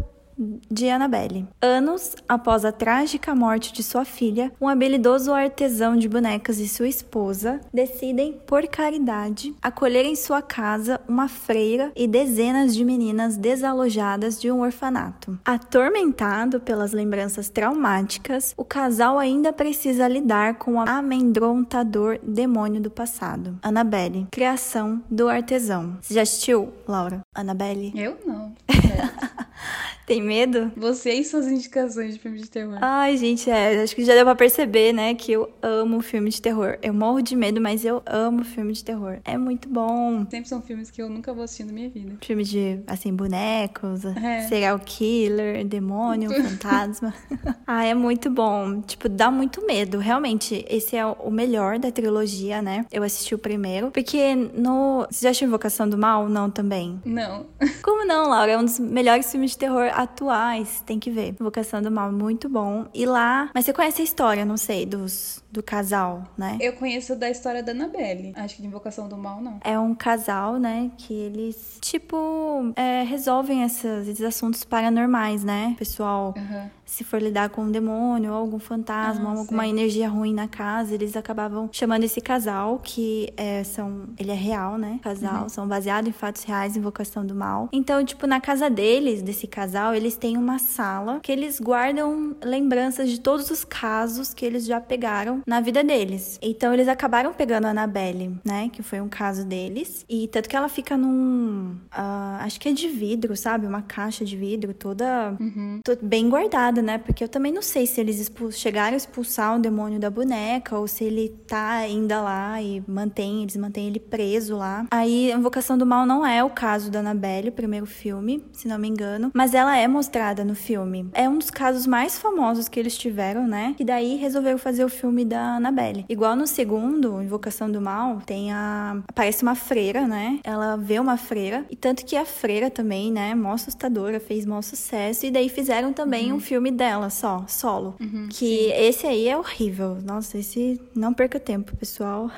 de 0.71 0.89
Annabelle. 0.89 1.47
Anos 1.61 2.17
após 2.29 2.65
a 2.65 2.73
trágica 2.73 3.35
morte 3.35 3.73
de 3.73 3.83
sua 3.83 4.05
filha, 4.05 4.53
um 4.61 4.69
habilidoso 4.69 5.33
artesão 5.33 5.97
de 5.97 6.09
bonecas 6.09 6.59
e 6.59 6.69
sua 6.69 6.89
esposa 6.89 7.61
decidem, 7.73 8.41
por 8.47 8.67
caridade, 8.67 9.55
acolher 9.63 10.05
em 10.05 10.17
sua 10.17 10.41
casa 10.43 11.01
uma 11.09 11.29
freira 11.29 11.93
e 11.95 12.07
dezenas 12.07 12.75
de 12.75 12.85
meninas 12.85 13.37
desalojadas 13.37 14.41
de 14.41 14.51
um 14.51 14.61
orfanato. 14.61 15.39
Atormentado 15.45 16.61
pelas 16.61 16.93
lembranças 16.93 17.49
traumáticas, 17.49 18.55
o 18.57 18.65
casal 18.65 19.19
ainda 19.19 19.53
precisa 19.53 20.09
lidar 20.09 20.55
com 20.55 20.75
o 20.75 20.81
amedrontador 20.81 22.19
demônio 22.23 22.81
do 22.81 22.91
passado. 22.91 23.59
Annabelle, 23.63 24.27
criação 24.31 25.03
do 25.11 25.29
artesão. 25.29 25.99
Você 26.01 26.15
já 26.15 26.23
assistiu, 26.23 26.73
Laura? 26.87 27.21
Annabelle? 27.35 27.93
Eu 27.95 28.17
não. 28.27 28.55
Tem 30.11 30.21
medo? 30.21 30.73
Você 30.77 31.13
e 31.13 31.25
suas 31.25 31.47
indicações 31.47 32.15
de 32.15 32.19
filme 32.19 32.41
de 32.41 32.51
terror. 32.51 32.79
Ai, 32.81 33.17
gente, 33.17 33.49
é, 33.49 33.81
acho 33.81 33.95
que 33.95 34.05
já 34.05 34.13
deu 34.13 34.25
pra 34.25 34.35
perceber, 34.35 34.93
né, 34.93 35.15
que 35.15 35.31
eu 35.31 35.49
amo 35.63 36.01
filme 36.01 36.31
de 36.31 36.43
terror. 36.43 36.77
Eu 36.83 36.93
morro 36.93 37.23
de 37.23 37.37
medo, 37.37 37.61
mas 37.61 37.85
eu 37.85 38.03
amo 38.05 38.43
filme 38.43 38.73
de 38.73 38.83
terror. 38.83 39.21
É 39.25 39.39
muito 39.39 39.69
bom. 39.69 40.27
Sempre 40.29 40.49
são 40.49 40.61
filmes 40.61 40.91
que 40.91 41.01
eu 41.01 41.09
nunca 41.09 41.33
vou 41.33 41.45
assistir 41.45 41.63
na 41.63 41.73
minha 41.73 41.89
vida. 41.89 42.17
Filmes 42.23 42.49
de, 42.49 42.81
assim, 42.89 43.15
bonecos, 43.15 44.05
é. 44.05 44.49
serial 44.49 44.81
killer, 44.81 45.65
demônio, 45.65 46.33
fantasma. 46.33 47.15
ah, 47.65 47.85
é 47.85 47.95
muito 47.95 48.29
bom. 48.29 48.81
Tipo, 48.81 49.09
dá 49.09 49.31
muito 49.31 49.65
medo. 49.65 49.99
Realmente, 49.99 50.67
esse 50.69 50.97
é 50.97 51.07
o 51.07 51.31
melhor 51.31 51.79
da 51.79 51.93
trilogia, 51.93 52.61
né? 52.61 52.85
Eu 52.91 53.05
assisti 53.05 53.33
o 53.33 53.39
primeiro. 53.39 53.93
Porque 53.93 54.35
no. 54.35 55.07
Você 55.09 55.27
já 55.27 55.31
assistiu 55.31 55.47
Invocação 55.47 55.89
do 55.89 55.97
Mal? 55.97 56.29
Não, 56.29 56.51
também? 56.51 57.01
Não. 57.05 57.47
Como 57.81 58.05
não, 58.05 58.29
Laura? 58.29 58.51
É 58.51 58.59
um 58.59 58.65
dos 58.65 58.81
melhores 58.81 59.31
filmes 59.31 59.53
de 59.53 59.59
terror 59.59 59.89
atuais, 60.03 60.83
tem 60.87 60.99
que 60.99 61.11
ver. 61.11 61.29
Invocação 61.41 61.81
do 61.83 61.91
Mal, 61.91 62.13
muito 62.13 62.49
bom. 62.49 62.87
E 62.95 63.07
lá. 63.07 63.51
Mas 63.55 63.65
você 63.65 63.73
conhece 63.73 64.03
a 64.03 64.05
história, 64.05 64.45
não 64.45 64.57
sei, 64.57 64.87
dos, 64.87 65.43
do 65.51 65.63
casal, 65.63 66.25
né? 66.37 66.59
Eu 66.61 66.75
conheço 66.75 67.17
da 67.17 67.29
história 67.29 67.63
da 67.63 67.73
Annabelle. 67.73 68.33
Acho 68.37 68.57
que 68.57 68.63
de 68.63 68.69
Invocação 68.69 69.09
do 69.09 69.17
Mal, 69.17 69.41
não. 69.41 69.61
É 69.65 69.79
um 69.79 69.95
casal, 69.95 70.59
né? 70.59 70.91
Que 70.97 71.13
eles, 71.13 71.79
tipo, 71.81 72.73
é, 72.77 73.03
resolvem 73.03 73.63
esses, 73.63 74.09
esses 74.09 74.25
assuntos 74.25 74.65
paranormais, 74.65 75.45
né? 75.45 75.73
O 75.75 75.79
pessoal. 75.79 76.35
Uhum 76.37 76.81
se 76.91 77.05
for 77.05 77.23
lidar 77.23 77.51
com 77.51 77.63
um 77.63 77.71
demônio, 77.71 78.33
ou 78.33 78.37
algum 78.37 78.59
fantasma, 78.59 79.29
ah, 79.29 79.33
ou 79.35 79.39
alguma 79.39 79.63
sei. 79.63 79.71
energia 79.71 80.09
ruim 80.09 80.35
na 80.35 80.49
casa, 80.49 80.93
eles 80.93 81.17
acabavam 81.17 81.69
chamando 81.71 82.03
esse 82.03 82.21
casal, 82.21 82.81
que 82.83 83.33
é, 83.37 83.63
são. 83.63 84.09
Ele 84.19 84.33
é 84.33 84.35
real, 84.35 84.77
né? 84.77 84.99
Casal, 85.01 85.45
uhum. 85.45 85.49
são 85.49 85.69
baseados 85.69 86.11
em 86.11 86.13
fatos 86.13 86.43
reais, 86.43 86.77
invocação 86.77 87.25
do 87.25 87.33
mal. 87.33 87.69
Então, 87.73 88.05
tipo, 88.05 88.27
na 88.27 88.41
casa 88.41 88.69
deles, 88.69 89.23
desse 89.23 89.47
casal, 89.47 89.95
eles 89.95 90.17
têm 90.17 90.37
uma 90.37 90.59
sala 90.59 91.21
que 91.21 91.31
eles 91.31 91.61
guardam 91.61 92.35
lembranças 92.43 93.09
de 93.09 93.21
todos 93.21 93.49
os 93.53 93.65
casos 93.65 94.35
que 94.35 94.45
eles 94.45 94.67
já 94.67 94.81
pegaram 94.81 95.40
na 95.47 95.61
vida 95.61 95.83
deles. 95.83 96.39
Então, 96.43 96.73
eles 96.73 96.89
acabaram 96.89 97.33
pegando 97.33 97.67
a 97.67 97.71
Annabelle, 97.71 98.39
né? 98.45 98.71
Que 98.73 98.83
foi 98.83 99.01
um 99.01 99.09
caso 99.09 99.45
deles. 99.45 100.05
E 100.09 100.29
tanto 100.29 100.49
que 100.49 100.57
ela 100.57 100.69
fica 100.69 100.97
num. 100.97 101.77
Uh, 101.93 102.41
acho 102.41 102.59
que 102.61 102.69
é 102.69 102.73
de 102.73 102.89
vidro, 102.89 103.37
sabe? 103.37 103.67
Uma 103.67 103.83
caixa 103.83 104.25
de 104.25 104.37
vidro 104.37 104.73
toda, 104.75 105.37
uhum. 105.41 105.81
bem 106.03 106.29
guardada 106.29 106.81
né? 106.83 106.99
Porque 106.99 107.25
eu 107.25 107.29
também 107.29 107.53
não 107.53 107.63
sei 107.63 107.87
se 107.87 108.01
eles 108.01 108.31
chegaram 108.53 108.95
a 108.95 108.97
expulsar 108.97 109.57
o 109.57 109.61
demônio 109.61 109.99
da 109.99 110.11
boneca 110.11 110.79
ou 110.79 110.87
se 110.87 111.05
ele 111.05 111.29
tá 111.47 111.71
ainda 111.73 112.21
lá 112.21 112.61
e 112.63 112.83
mantém, 112.87 113.43
eles 113.43 113.57
mantêm 113.57 113.89
ele 113.89 114.01
preso 114.01 114.57
lá. 114.57 114.87
Aí, 114.91 115.33
a 115.33 115.37
Invocação 115.37 115.77
do 115.77 115.87
Mal 115.87 116.07
não 116.07 116.27
é 116.27 116.43
o 116.45 116.51
caso 116.51 116.91
da 116.91 117.01
Annabelle, 117.01 117.49
o 117.49 117.53
primeiro 117.53 117.87
filme, 117.87 118.45
se 118.53 118.69
não 118.69 118.79
me 118.79 118.89
engano, 118.89 119.31
mas 119.35 119.55
ela 119.55 119.77
é 119.77 119.89
mostrada 119.89 120.45
no 120.45 120.55
filme. 120.55 121.09
É 121.13 121.29
um 121.29 121.39
dos 121.39 121.51
casos 121.51 121.87
mais 121.87 122.19
famosos 122.19 122.69
que 122.69 122.79
eles 122.79 122.97
tiveram, 122.97 123.47
né? 123.47 123.75
E 123.79 123.85
daí 123.85 124.17
resolveram 124.17 124.59
fazer 124.59 124.85
o 124.85 124.89
filme 124.89 125.25
da 125.31 125.57
Annabelle. 125.57 126.05
Igual 126.09 126.37
no 126.37 126.47
segundo, 126.47 127.23
Invocação 127.23 127.71
do 127.71 127.81
Mal, 127.81 128.21
tem 128.25 128.53
a 128.53 129.03
aparece 129.09 129.43
uma 129.43 129.55
freira, 129.55 130.07
né? 130.07 130.39
Ela 130.45 130.77
vê 130.77 130.99
uma 130.99 131.17
freira 131.17 131.65
e 131.71 131.77
tanto 131.77 132.05
que 132.05 132.17
a 132.17 132.25
freira 132.25 132.71
também, 132.71 133.11
né, 133.11 133.35
mó 133.35 133.53
assustadora, 133.53 134.21
fez 134.21 134.45
maior 134.45 134.63
sucesso 134.63 135.27
e 135.27 135.31
daí 135.31 135.49
fizeram 135.49 135.93
também 135.93 136.31
uhum. 136.31 136.37
um 136.37 136.41
filme 136.41 136.61
filme 136.61 136.71
dela 136.71 137.11
só, 137.11 137.45
solo. 137.49 137.95
Uhum, 138.01 138.29
que 138.31 138.69
sim. 138.69 138.73
esse 138.73 139.07
aí 139.07 139.29
é 139.29 139.37
horrível. 139.37 139.99
Nossa, 140.05 140.39
esse 140.39 140.81
não 140.95 141.13
perca 141.13 141.39
tempo, 141.39 141.77
pessoal. 141.77 142.31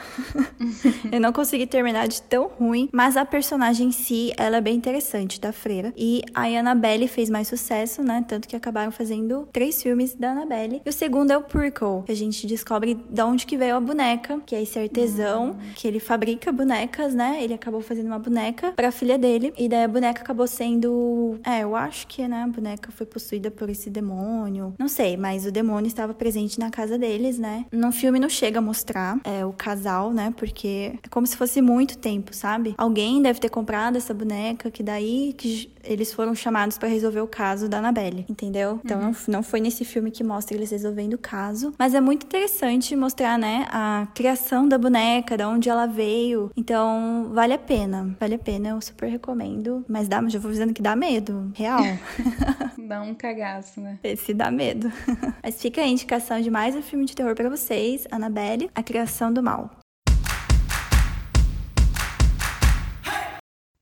eu 1.11 1.21
não 1.21 1.33
consegui 1.33 1.67
terminar 1.67 2.09
de 2.09 2.23
tão 2.23 2.49
ruim, 2.49 2.89
mas 2.93 3.17
a 3.17 3.25
personagem 3.25 3.89
em 3.89 3.93
si, 3.93 4.33
ela 4.37 4.59
é 4.59 4.61
bem 4.61 4.77
interessante, 4.77 5.41
da 5.41 5.53
freira. 5.53 5.93
E 5.97 6.23
a 6.35 6.45
Annabelle 6.47 7.09
fez 7.09 7.29
mais 7.29 7.49
sucesso, 7.49 8.03
né? 8.03 8.25
Tanto 8.27 8.49
que 8.49 8.57
acabaram 8.57 8.93
fazendo 8.93 9.49
três 9.53 9.83
filmes 9.83 10.15
da 10.15 10.33
Annabelle. 10.33 10.83
E 10.85 10.89
o 10.89 10.93
segundo 10.93 11.31
é 11.31 11.37
o 11.37 11.43
prequel, 11.43 12.03
que 12.07 12.13
a 12.13 12.17
gente 12.17 12.47
descobre 12.47 12.82
de 12.87 13.23
onde 13.23 13.47
que 13.47 13.57
veio 13.57 13.77
a 13.77 13.81
boneca, 13.81 14.41
que 14.45 14.55
é 14.55 14.63
esse 14.63 14.79
artesão, 14.79 15.51
uhum. 15.51 15.57
que 15.75 15.87
ele 15.87 16.01
fabrica 16.01 16.53
bonecas, 16.53 17.15
né? 17.15 17.43
Ele 17.43 17.55
acabou 17.55 17.81
fazendo 17.81 18.07
uma 18.07 18.19
boneca 18.19 18.73
para 18.73 18.89
a 18.89 18.93
filha 18.93 19.19
dele. 19.19 19.53
E 19.57 19.69
daí 19.69 19.85
a 19.85 19.89
boneca 19.89 20.23
acabou 20.23 20.47
sendo, 20.47 21.39
é, 21.45 21.63
eu 21.63 21.75
acho 21.75 22.07
que, 22.07 22.27
né, 22.27 22.43
a 22.43 22.49
boneca 22.49 22.91
foi 22.93 23.07
possuída 23.07 23.51
por 23.51 23.69
esse 23.69 23.91
demônio 23.91 24.03
demônio. 24.03 24.75
Não 24.79 24.89
sei, 24.89 25.17
mas 25.17 25.47
o 25.47 25.51
demônio 25.51 25.87
estava 25.87 26.13
presente 26.13 26.59
na 26.59 26.71
casa 26.71 26.99
deles, 26.99 27.39
né? 27.39 27.67
No 27.73 27.93
filme 27.93 28.19
não 28.19 28.29
chega 28.29 28.59
a 28.59 28.63
mostrar 28.63 29.19
é, 29.25 29.45
o 29.45 29.53
casal, 29.53 30.13
né? 30.13 30.33
Porque 30.37 30.93
é 31.03 31.09
como 31.09 31.27
se 31.27 31.37
fosse 31.37 31.63
muito 31.63 31.97
tempo, 31.99 32.35
sabe? 32.35 32.75
Alguém 32.77 33.23
deve 33.23 33.41
ter 33.41 33.49
comprado 33.49 33.97
essa 33.97 34.13
boneca, 34.13 34.71
que 34.71 34.83
daí 34.83 35.35
que 35.37 35.71
eles 35.85 36.13
foram 36.13 36.35
chamados 36.35 36.79
para 36.79 36.89
resolver 36.89 37.21
o 37.21 37.27
caso 37.27 37.69
da 37.69 37.79
Annabelle, 37.79 38.25
entendeu? 38.29 38.81
Então 38.85 38.99
uhum. 38.99 39.07
não, 39.07 39.15
não 39.29 39.43
foi 39.43 39.61
nesse 39.61 39.85
filme 39.85 40.11
que 40.11 40.23
mostra 40.23 40.57
eles 40.57 40.71
resolvendo 40.71 41.15
o 41.15 41.19
caso, 41.19 41.75
mas 41.79 41.95
é 41.95 42.01
muito 42.01 42.25
interessante 42.25 42.72
mostrar, 42.97 43.39
né, 43.39 43.67
a 43.71 44.07
criação 44.15 44.69
da 44.69 44.79
boneca, 44.79 45.37
de 45.37 45.45
onde 45.45 45.69
ela 45.69 45.87
veio. 45.87 46.51
Então, 46.57 47.31
vale 47.33 47.53
a 47.53 47.59
pena. 47.59 48.15
Vale 48.19 48.35
a 48.35 48.39
pena, 48.39 48.71
eu 48.71 48.81
super 48.81 49.09
recomendo. 49.09 49.85
Mas 49.89 50.09
dá, 50.09 50.27
já 50.29 50.39
vou 50.39 50.49
avisando 50.49 50.73
que 50.73 50.83
dá 50.83 50.95
medo, 50.95 51.51
real. 51.55 51.81
dá 52.79 53.03
um 53.03 53.15
cagaço, 53.15 53.81
né? 53.81 53.99
Esse 54.05 54.35
dá 54.35 54.51
medo. 54.51 54.93
mas 55.43 55.61
fica 55.61 55.81
a 55.81 55.87
indicação 55.87 56.41
de 56.41 56.51
mais 56.51 56.75
um 56.75 56.83
filme 56.83 57.05
de 57.05 57.15
terror 57.15 57.35
para 57.35 57.49
vocês, 57.49 58.07
Annabelle, 58.11 58.71
A 58.75 58.83
Criação 58.83 59.33
do 59.33 59.43
Mal. 59.43 59.82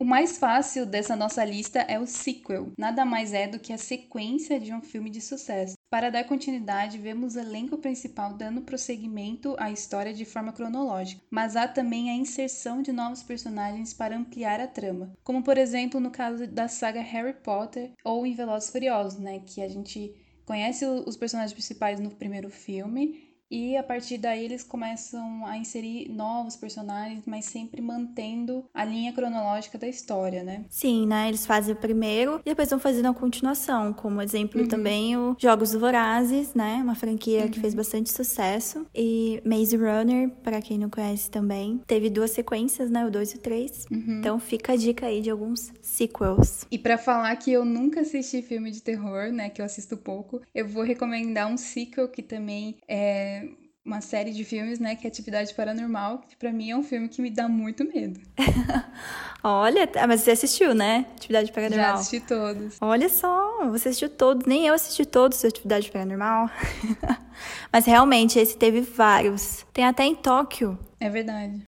O 0.01 0.05
mais 0.07 0.39
fácil 0.39 0.87
dessa 0.87 1.15
nossa 1.15 1.45
lista 1.45 1.81
é 1.81 1.99
o 1.99 2.07
sequel, 2.07 2.73
nada 2.79 3.05
mais 3.05 3.35
é 3.35 3.47
do 3.47 3.59
que 3.59 3.71
a 3.71 3.77
sequência 3.77 4.59
de 4.59 4.73
um 4.73 4.81
filme 4.81 5.11
de 5.11 5.21
sucesso. 5.21 5.75
Para 5.91 6.09
dar 6.09 6.25
continuidade, 6.25 6.97
vemos 6.97 7.35
o 7.35 7.39
elenco 7.39 7.77
principal 7.77 8.33
dando 8.33 8.63
prosseguimento 8.63 9.55
à 9.59 9.71
história 9.71 10.15
de 10.15 10.25
forma 10.25 10.55
cronológica, 10.55 11.21
mas 11.31 11.55
há 11.55 11.69
também 11.69 12.09
a 12.09 12.15
inserção 12.15 12.81
de 12.81 12.93
novos 12.93 13.23
personagens 13.23 13.93
para 13.93 14.17
ampliar 14.17 14.59
a 14.59 14.67
trama, 14.67 15.13
como 15.23 15.43
por 15.43 15.59
exemplo 15.59 16.01
no 16.01 16.11
caso 16.11 16.47
da 16.47 16.67
saga 16.67 17.03
Harry 17.03 17.35
Potter 17.35 17.93
ou 18.03 18.25
em 18.25 18.33
Velozes 18.33 18.71
Furiosos, 18.71 19.21
né, 19.21 19.41
que 19.41 19.61
a 19.61 19.69
gente 19.69 20.15
conhece 20.47 20.87
os 20.87 21.17
personagens 21.19 21.53
principais 21.53 22.01
no 22.01 22.11
primeiro 22.11 22.49
filme 22.49 23.30
e 23.51 23.77
a 23.77 23.83
partir 23.83 24.19
daí 24.19 24.45
eles 24.45 24.63
começam 24.63 25.45
a 25.45 25.57
inserir 25.57 26.09
novos 26.09 26.57
personagens, 26.57 27.23
mas 27.27 27.47
sempre 27.47 27.83
mantendo 27.83 28.65
a 28.73 28.85
linha 28.85 29.13
cronológica 29.13 29.77
da 29.77 29.89
história, 29.89 30.45
né? 30.45 30.65
Sim, 30.69 31.07
né? 31.07 31.29
Eles 31.29 31.45
fazem 31.45 31.75
o 31.75 31.77
primeiro 31.77 32.41
e 32.41 32.45
depois 32.45 32.71
vão 32.71 32.79
fazendo 32.79 33.09
a 33.09 33.15
continuação, 33.15 33.93
como 33.93 34.23
exemplo 34.23 34.61
uhum. 34.63 34.69
também 34.69 35.17
o 35.17 35.37
Jogos 35.39 35.75
Vorazes, 35.75 36.55
né? 36.55 36.81
Uma 36.83 36.95
franquia 36.95 37.43
uhum. 37.43 37.49
que 37.49 37.59
fez 37.59 37.75
bastante 37.75 38.13
sucesso. 38.13 38.87
E 38.95 39.43
Maze 39.45 39.77
Runner, 39.77 40.31
para 40.43 40.63
quem 40.63 40.79
não 40.79 40.89
conhece 40.89 41.31
também, 41.31 41.81
teve 41.87 42.09
duas 42.09 42.31
sequências, 42.31 42.91
né? 42.91 43.05
O 43.05 43.11
2 43.11 43.33
e 43.33 43.37
o 43.37 43.41
3. 43.41 43.87
Uhum. 43.91 44.19
Então 44.21 44.39
fica 44.39 44.75
a 44.75 44.77
dica 44.77 45.07
aí 45.07 45.21
de 45.21 45.31
alguns 45.31 45.73
sequels. 45.83 46.67
E 46.71 46.79
para 46.79 46.97
falar 46.97 47.35
que 47.37 47.53
eu 47.53 47.65
nunca 47.65 48.01
assisti 48.03 48.43
filme 48.43 48.71
de 48.71 48.81
terror, 48.81 49.33
né? 49.33 49.51
Que 49.51 49.61
eu 49.61 49.65
assisto 49.65 49.97
pouco, 49.97 50.41
eu 50.55 50.69
vou 50.69 50.85
recomendar 50.85 51.49
um 51.49 51.57
sequel 51.57 52.09
que 52.09 52.23
também 52.23 52.77
é 52.87 53.40
uma 53.91 54.01
série 54.01 54.31
de 54.31 54.45
filmes, 54.45 54.79
né, 54.79 54.95
que 54.95 55.05
é 55.05 55.09
Atividade 55.09 55.53
Paranormal, 55.53 56.19
que 56.29 56.37
pra 56.37 56.53
mim 56.53 56.71
é 56.71 56.77
um 56.77 56.83
filme 56.83 57.09
que 57.09 57.21
me 57.21 57.29
dá 57.29 57.49
muito 57.49 57.85
medo. 57.85 58.21
Olha, 59.43 59.91
ah, 59.97 60.07
mas 60.07 60.21
você 60.21 60.31
assistiu, 60.31 60.75
né? 60.75 61.07
Atividade 61.17 61.51
Paranormal. 61.51 61.87
Já 61.87 61.95
assisti 61.95 62.21
todos. 62.21 62.77
Olha 62.81 63.09
só, 63.09 63.69
você 63.69 63.89
assistiu 63.89 64.09
todos, 64.09 64.47
nem 64.47 64.67
eu 64.67 64.75
assisti 64.75 65.05
todos 65.05 65.45
Atividade 65.45 65.91
Paranormal. 65.91 66.49
mas 67.73 67.85
realmente, 67.85 68.39
esse 68.39 68.57
teve 68.57 68.81
vários. 68.81 69.67
Tem 69.73 69.85
até 69.85 70.05
em 70.05 70.15
Tóquio. 70.15 70.79
É 71.01 71.09
verdade. 71.09 71.63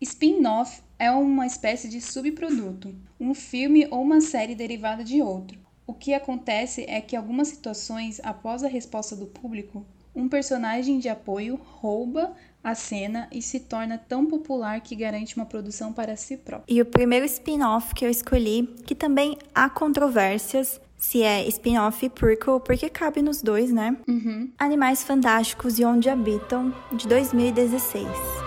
Spin-off 0.00 0.82
é 0.98 1.10
uma 1.10 1.46
espécie 1.46 1.88
de 1.88 2.00
subproduto, 2.00 2.94
um 3.20 3.34
filme 3.34 3.86
ou 3.90 4.02
uma 4.02 4.20
série 4.20 4.54
derivada 4.54 5.04
de 5.04 5.20
outro 5.20 5.63
o 5.86 5.92
que 5.92 6.14
acontece 6.14 6.84
é 6.88 7.00
que, 7.00 7.16
algumas 7.16 7.48
situações, 7.48 8.20
após 8.22 8.64
a 8.64 8.68
resposta 8.68 9.14
do 9.14 9.26
público, 9.26 9.84
um 10.14 10.28
personagem 10.28 10.98
de 10.98 11.08
apoio 11.08 11.60
rouba 11.62 12.32
a 12.62 12.74
cena 12.74 13.28
e 13.30 13.42
se 13.42 13.60
torna 13.60 13.98
tão 13.98 14.24
popular 14.24 14.80
que 14.80 14.96
garante 14.96 15.36
uma 15.36 15.44
produção 15.44 15.92
para 15.92 16.16
si 16.16 16.36
próprio. 16.36 16.74
E 16.74 16.80
o 16.80 16.86
primeiro 16.86 17.26
spin-off 17.26 17.94
que 17.94 18.04
eu 18.04 18.10
escolhi, 18.10 18.66
que 18.86 18.94
também 18.94 19.36
há 19.54 19.68
controvérsias 19.68 20.80
se 20.96 21.22
é 21.22 21.46
spin-off 21.48 22.06
e 22.06 22.08
prequel, 22.08 22.58
porque 22.60 22.88
cabe 22.88 23.20
nos 23.20 23.42
dois, 23.42 23.70
né? 23.70 23.94
Uhum. 24.08 24.50
Animais 24.58 25.02
Fantásticos 25.02 25.78
e 25.78 25.84
Onde 25.84 26.08
Habitam, 26.08 26.72
de 26.92 27.06
2016. 27.06 28.43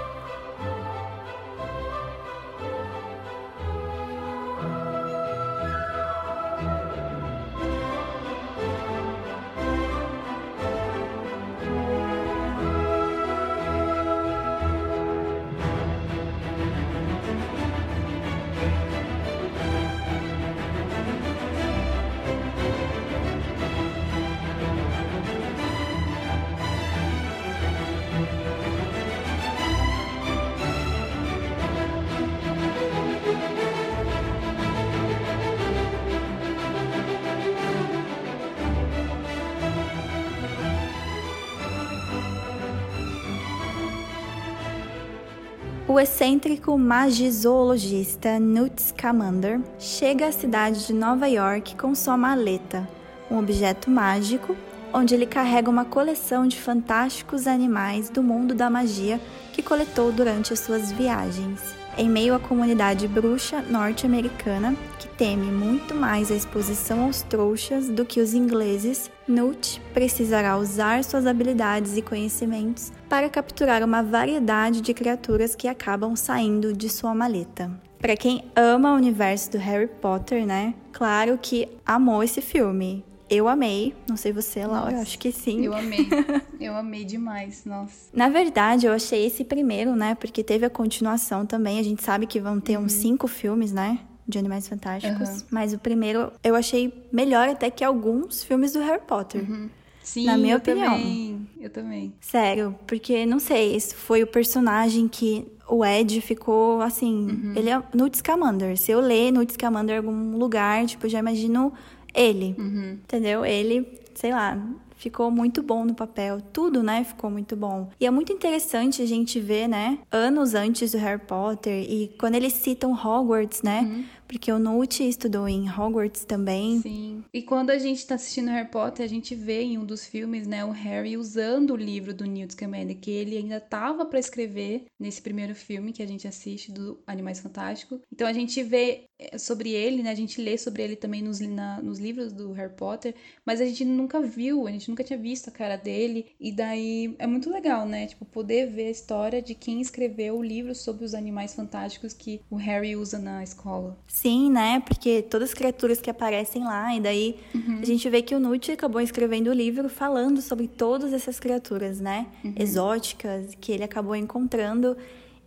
O 45.97 45.99
excêntrico 45.99 46.77
magizoologista 46.77 48.39
Newt 48.39 48.79
Scamander 48.79 49.59
chega 49.79 50.27
à 50.27 50.31
cidade 50.31 50.85
de 50.85 50.93
Nova 50.93 51.25
York 51.27 51.75
com 51.75 51.95
sua 51.95 52.15
maleta, 52.15 52.87
um 53.31 53.39
objeto 53.39 53.89
mágico, 53.89 54.55
onde 54.93 55.15
ele 55.15 55.25
carrega 55.25 55.71
uma 55.71 55.85
coleção 55.85 56.47
de 56.47 56.61
fantásticos 56.61 57.47
animais 57.47 58.11
do 58.11 58.21
mundo 58.21 58.53
da 58.53 58.69
magia 58.69 59.19
que 59.51 59.63
coletou 59.63 60.11
durante 60.11 60.53
as 60.53 60.59
suas 60.59 60.91
viagens. 60.91 61.86
Em 61.99 62.07
meio 62.07 62.35
à 62.35 62.39
comunidade 62.39 63.07
bruxa 63.07 63.59
norte-americana, 63.59 64.75
que 64.99 65.07
teme 65.07 65.47
muito 65.47 65.95
mais 65.95 66.31
a 66.31 66.35
exposição 66.35 67.05
aos 67.05 67.23
trouxas 67.23 67.89
do 67.89 68.05
que 68.05 68.21
os 68.21 68.35
ingleses, 68.35 69.09
Newt 69.27 69.81
precisará 69.95 70.57
usar 70.57 71.03
suas 71.03 71.25
habilidades 71.25 71.97
e 71.97 72.03
conhecimentos 72.03 72.91
para 73.09 73.27
capturar 73.27 73.83
uma 73.83 74.03
variedade 74.03 74.79
de 74.79 74.93
criaturas 74.93 75.55
que 75.55 75.67
acabam 75.67 76.15
saindo 76.15 76.71
de 76.71 76.87
sua 76.87 77.15
maleta. 77.15 77.71
Para 77.97 78.15
quem 78.15 78.43
ama 78.55 78.93
o 78.93 78.95
universo 78.95 79.53
do 79.53 79.57
Harry 79.57 79.87
Potter, 79.87 80.45
né? 80.45 80.75
Claro 80.93 81.39
que 81.41 81.67
amou 81.83 82.21
esse 82.21 82.41
filme. 82.41 83.03
Eu 83.29 83.47
amei, 83.47 83.93
não 84.07 84.15
sei 84.15 84.31
você, 84.31 84.65
Laura, 84.65 84.91
nossa, 84.91 85.03
acho 85.03 85.19
que 85.19 85.31
sim. 85.31 85.65
Eu 85.65 85.73
amei, 85.73 86.07
eu 86.59 86.75
amei 86.75 87.03
demais, 87.03 87.65
nossa. 87.65 88.09
Na 88.13 88.29
verdade, 88.29 88.85
eu 88.85 88.93
achei 88.93 89.25
esse 89.25 89.43
primeiro, 89.43 89.95
né? 89.95 90.15
Porque 90.15 90.43
teve 90.43 90.65
a 90.65 90.69
continuação 90.69 91.45
também. 91.45 91.79
A 91.79 91.83
gente 91.83 92.01
sabe 92.01 92.25
que 92.25 92.39
vão 92.39 92.59
ter 92.59 92.77
uhum. 92.77 92.85
uns 92.85 92.93
cinco 92.93 93.27
filmes, 93.27 93.73
né? 93.73 93.99
De 94.25 94.37
Animais 94.37 94.67
Fantásticos. 94.67 95.29
Uhum. 95.29 95.47
Mas 95.51 95.73
o 95.73 95.79
primeiro 95.79 96.31
eu 96.43 96.55
achei 96.55 96.93
melhor 97.11 97.49
até 97.49 97.69
que 97.69 97.83
alguns 97.83 98.43
filmes 98.43 98.71
do 98.73 98.79
Harry 98.79 99.01
Potter. 99.05 99.41
Uhum. 99.49 99.69
Sim, 100.01 100.25
na 100.25 100.37
minha 100.37 100.53
eu 100.53 100.57
opinião. 100.59 100.93
Também, 100.93 101.49
eu 101.59 101.69
também. 101.69 102.13
Sério, 102.21 102.73
porque 102.87 103.25
não 103.25 103.39
sei, 103.39 103.75
esse 103.75 103.93
foi 103.93 104.23
o 104.23 104.27
personagem 104.27 105.05
que 105.05 105.45
o 105.67 105.85
Ed 105.85 106.21
ficou 106.21 106.81
assim. 106.81 107.27
Uhum. 107.29 107.53
Ele 107.55 107.69
é 107.69 107.83
Newt 107.93 108.17
Scamander. 108.17 108.77
Se 108.77 108.91
eu 108.91 109.01
ler 109.01 109.31
Newt 109.31 109.51
Scamander 109.51 109.95
em 109.95 109.97
algum 109.97 110.37
lugar, 110.37 110.85
tipo, 110.85 111.09
já 111.09 111.19
imagino 111.19 111.73
ele. 112.17 112.55
Uhum. 112.57 112.93
Entendeu? 113.03 113.45
Ele, 113.45 113.87
sei 114.15 114.31
lá, 114.31 114.57
ficou 114.97 115.31
muito 115.31 115.61
bom 115.61 115.85
no 115.85 115.93
papel. 115.93 116.41
Tudo, 116.41 116.83
né, 116.83 117.03
ficou 117.03 117.29
muito 117.29 117.55
bom. 117.55 117.89
E 117.99 118.05
é 118.05 118.11
muito 118.11 118.33
interessante 118.33 119.01
a 119.01 119.05
gente 119.05 119.39
ver, 119.39 119.67
né, 119.67 119.99
anos 120.11 120.53
antes 120.53 120.91
do 120.91 120.97
Harry 120.97 121.21
Potter 121.21 121.85
e 121.89 122.13
quando 122.19 122.35
eles 122.35 122.53
citam 122.53 122.91
Hogwarts, 122.93 123.61
né? 123.61 123.81
Uhum. 123.81 124.05
Porque 124.27 124.51
o 124.51 124.59
Newt 124.59 125.07
estudou 125.07 125.47
em 125.47 125.69
Hogwarts 125.69 126.25
também. 126.25 126.81
Sim. 126.81 127.23
E 127.33 127.41
quando 127.41 127.69
a 127.69 127.77
gente 127.77 128.05
tá 128.05 128.15
assistindo 128.15 128.49
Harry 128.49 128.67
Potter, 128.69 129.05
a 129.05 129.07
gente 129.07 129.33
vê 129.33 129.61
em 129.61 129.77
um 129.77 129.85
dos 129.85 130.05
filmes, 130.05 130.45
né, 130.45 130.65
o 130.65 130.71
Harry 130.71 131.15
usando 131.15 131.71
o 131.71 131.77
livro 131.77 132.13
do 132.13 132.25
Newt 132.25 132.51
Scamander, 132.51 132.97
que 132.97 133.09
ele 133.09 133.37
ainda 133.37 133.61
tava 133.61 134.05
para 134.05 134.19
escrever 134.19 134.85
nesse 134.99 135.21
primeiro 135.21 135.55
filme 135.55 135.93
que 135.93 136.03
a 136.03 136.05
gente 136.05 136.27
assiste 136.27 136.73
do 136.73 136.99
Animais 137.07 137.39
Fantásticos. 137.39 137.99
Então 138.11 138.27
a 138.27 138.33
gente 138.33 138.61
vê 138.63 139.05
sobre 139.37 139.71
ele, 139.71 140.03
né, 140.03 140.11
a 140.11 140.15
gente 140.15 140.39
lê 140.39 140.57
sobre 140.57 140.83
ele 140.83 140.95
também 140.95 141.23
nos, 141.23 141.39
na, 141.39 141.81
nos 141.81 141.97
livros 141.97 142.31
do 142.31 142.51
Harry 142.51 142.73
Potter, 142.73 143.15
mas 143.43 143.59
a 143.59 143.65
gente 143.65 143.83
nunca 143.83 144.21
viu, 144.21 144.67
a 144.67 144.71
gente 144.71 144.89
nunca 144.89 145.03
tinha 145.03 145.17
visto 145.17 145.49
a 145.49 145.51
cara 145.51 145.75
dele. 145.75 146.27
E 146.39 146.51
daí 146.51 147.15
é 147.17 147.25
muito 147.25 147.49
legal, 147.49 147.87
né, 147.87 148.05
tipo, 148.05 148.25
poder 148.25 148.67
ver 148.67 148.87
a 148.87 148.91
história 148.91 149.41
de 149.41 149.55
quem 149.55 149.81
escreveu 149.81 150.37
o 150.37 150.43
livro 150.43 150.75
sobre 150.75 151.03
os 151.03 151.15
animais 151.15 151.55
fantásticos 151.55 152.13
que 152.13 152.41
o 152.49 152.55
Harry 152.55 152.95
usa 152.95 153.17
na 153.17 153.43
escola. 153.43 153.97
Sim, 154.07 154.51
né? 154.51 154.81
Porque 154.81 155.23
todas 155.23 155.49
as 155.49 155.53
criaturas 155.55 155.99
que 155.99 156.09
aparecem 156.09 156.63
lá, 156.63 156.95
e 156.95 156.99
daí 156.99 157.39
uhum. 157.55 157.79
a 157.81 157.85
gente 157.85 158.07
vê 158.09 158.21
que 158.21 158.35
o 158.35 158.39
Newt 158.39 158.71
acabou 158.71 159.01
escrevendo 159.01 159.49
o 159.49 159.53
livro 159.53 159.89
falando 159.89 160.41
sobre 160.41 160.67
todas 160.67 161.11
essas 161.11 161.39
criaturas, 161.39 161.99
né? 161.99 162.27
Uhum. 162.43 162.53
Exóticas 162.55 163.55
que 163.59 163.71
ele 163.71 163.83
acabou 163.83 164.15
encontrando. 164.15 164.95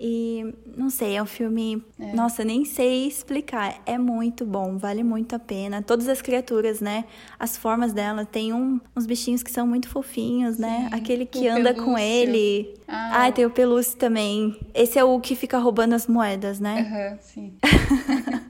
E 0.03 0.55
não 0.75 0.89
sei, 0.89 1.17
é 1.17 1.23
um 1.23 1.27
filme. 1.27 1.85
É. 1.99 2.15
Nossa, 2.15 2.43
nem 2.43 2.65
sei 2.65 3.07
explicar. 3.07 3.83
É 3.85 3.99
muito 3.99 4.47
bom, 4.47 4.79
vale 4.79 5.03
muito 5.05 5.37
a 5.37 5.39
pena. 5.39 5.83
Todas 5.83 6.09
as 6.09 6.23
criaturas, 6.23 6.81
né? 6.81 7.05
As 7.39 7.59
formas 7.59 7.93
dela. 7.93 8.25
Tem 8.25 8.51
um, 8.51 8.81
uns 8.97 9.05
bichinhos 9.05 9.43
que 9.43 9.51
são 9.51 9.67
muito 9.67 9.91
fofinhos, 9.91 10.57
né? 10.57 10.89
Sim, 10.89 10.97
Aquele 10.97 11.27
que 11.27 11.47
anda 11.47 11.75
pelúcio. 11.75 11.85
com 11.85 11.99
ele. 11.99 12.75
Ah. 12.89 13.27
ah, 13.27 13.33
tem 13.33 13.45
o 13.45 13.51
pelúcio 13.51 13.99
também. 13.99 14.59
Esse 14.73 14.99
é 14.99 15.05
o 15.05 15.21
que 15.21 15.37
fica 15.37 15.59
roubando 15.59 15.93
as 15.95 16.07
moedas, 16.07 16.59
né? 16.59 16.81
Aham, 16.81 17.13
uhum, 17.13 17.19
sim. 17.21 17.55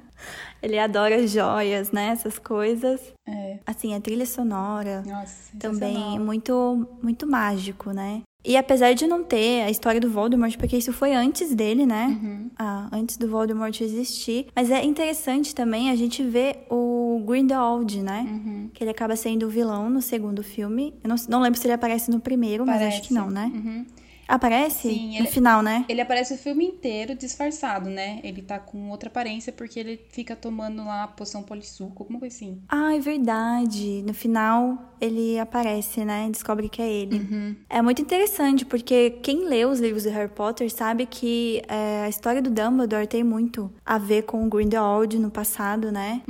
Ele 0.62 0.78
adora 0.78 1.26
joias, 1.26 1.90
né? 1.90 2.08
Essas 2.08 2.38
coisas. 2.38 3.00
É. 3.26 3.58
Assim, 3.66 3.94
a 3.94 4.00
trilha 4.00 4.26
sonora 4.26 5.02
Nossa, 5.06 5.56
também 5.58 6.18
muito, 6.18 6.86
muito 7.02 7.26
mágico, 7.26 7.90
né? 7.90 8.22
E 8.42 8.56
apesar 8.56 8.94
de 8.94 9.06
não 9.06 9.22
ter 9.22 9.62
a 9.62 9.70
história 9.70 10.00
do 10.00 10.10
Voldemort, 10.10 10.56
porque 10.56 10.76
isso 10.76 10.92
foi 10.92 11.12
antes 11.14 11.54
dele, 11.54 11.84
né? 11.84 12.06
Uhum. 12.06 12.50
Ah, 12.58 12.88
antes 12.90 13.18
do 13.18 13.28
Voldemort 13.28 13.78
existir. 13.80 14.46
Mas 14.56 14.70
é 14.70 14.82
interessante 14.82 15.54
também 15.54 15.90
a 15.90 15.96
gente 15.96 16.22
ver 16.22 16.64
o 16.70 17.22
Grindelwald, 17.26 18.02
né? 18.02 18.26
Uhum. 18.26 18.70
Que 18.72 18.82
ele 18.82 18.90
acaba 18.90 19.14
sendo 19.14 19.46
o 19.46 19.50
vilão 19.50 19.90
no 19.90 20.00
segundo 20.00 20.42
filme. 20.42 20.94
Eu 21.04 21.08
não, 21.08 21.16
não 21.28 21.40
lembro 21.42 21.60
se 21.60 21.66
ele 21.66 21.74
aparece 21.74 22.10
no 22.10 22.18
primeiro, 22.18 22.64
mas 22.64 22.80
acho 22.80 23.02
que 23.02 23.12
não, 23.12 23.30
né? 23.30 23.52
Uhum. 23.54 23.86
Aparece? 24.30 24.88
Sim, 24.88 25.10
no 25.10 25.16
ele- 25.24 25.26
final, 25.28 25.62
né? 25.62 25.84
Ele 25.88 26.00
aparece 26.00 26.34
o 26.34 26.38
filme 26.38 26.64
inteiro 26.64 27.14
disfarçado, 27.14 27.88
né? 27.90 28.20
Ele 28.22 28.42
tá 28.42 28.58
com 28.58 28.90
outra 28.90 29.08
aparência 29.08 29.52
porque 29.52 29.78
ele 29.80 30.00
fica 30.10 30.36
tomando 30.36 30.84
lá 30.84 31.04
a 31.04 31.08
poção 31.08 31.42
polissuco, 31.42 32.02
alguma 32.02 32.18
coisa 32.20 32.34
assim. 32.36 32.60
Ah, 32.68 32.94
é 32.94 33.00
verdade. 33.00 34.02
No 34.06 34.14
final 34.14 34.94
ele 35.00 35.38
aparece, 35.38 36.04
né? 36.04 36.28
Descobre 36.30 36.68
que 36.68 36.80
é 36.82 36.90
ele. 36.90 37.56
É 37.68 37.80
muito 37.82 38.02
interessante, 38.02 38.64
porque 38.64 39.10
quem 39.22 39.46
lê 39.46 39.64
os 39.64 39.80
livros 39.80 40.04
do 40.04 40.10
Harry 40.10 40.28
Potter 40.30 40.70
sabe 40.70 41.06
que 41.06 41.62
é, 41.68 42.02
a 42.04 42.08
história 42.08 42.42
do 42.42 42.50
Dumbledore 42.50 43.06
tem 43.06 43.24
muito 43.24 43.72
a 43.84 43.98
ver 43.98 44.22
com 44.22 44.44
o 44.46 44.48
Grindelwald 44.48 45.18
no 45.18 45.30
passado, 45.30 45.90
né? 45.90 46.22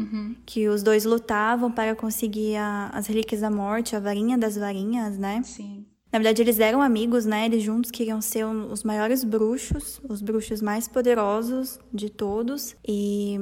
Que 0.47 0.69
os 0.69 0.83
dois 0.83 1.05
lutavam 1.05 1.71
para 1.71 1.95
conseguir 1.95 2.57
a- 2.57 2.91
as 2.95 3.07
relíquias 3.07 3.41
da 3.41 3.51
morte, 3.51 3.95
a 3.97 4.01
varinha 4.01 4.39
das 4.39 4.57
varinhas, 4.57 5.19
né? 5.19 5.43
Sim. 5.45 5.85
Na 6.13 6.19
verdade, 6.19 6.43
eles 6.43 6.59
eram 6.59 6.83
amigos, 6.83 7.25
né? 7.25 7.47
Eles 7.47 7.63
juntos 7.63 7.91
queriam 7.91 8.21
ser 8.21 8.45
um- 8.45 8.73
os 8.73 8.83
maiores 8.83 9.23
bruxos, 9.23 10.01
os 10.09 10.21
bruxos 10.21 10.61
mais 10.61 10.89
poderosos 10.89 11.79
de 11.93 12.11
todos. 12.11 12.75
E 12.87 13.39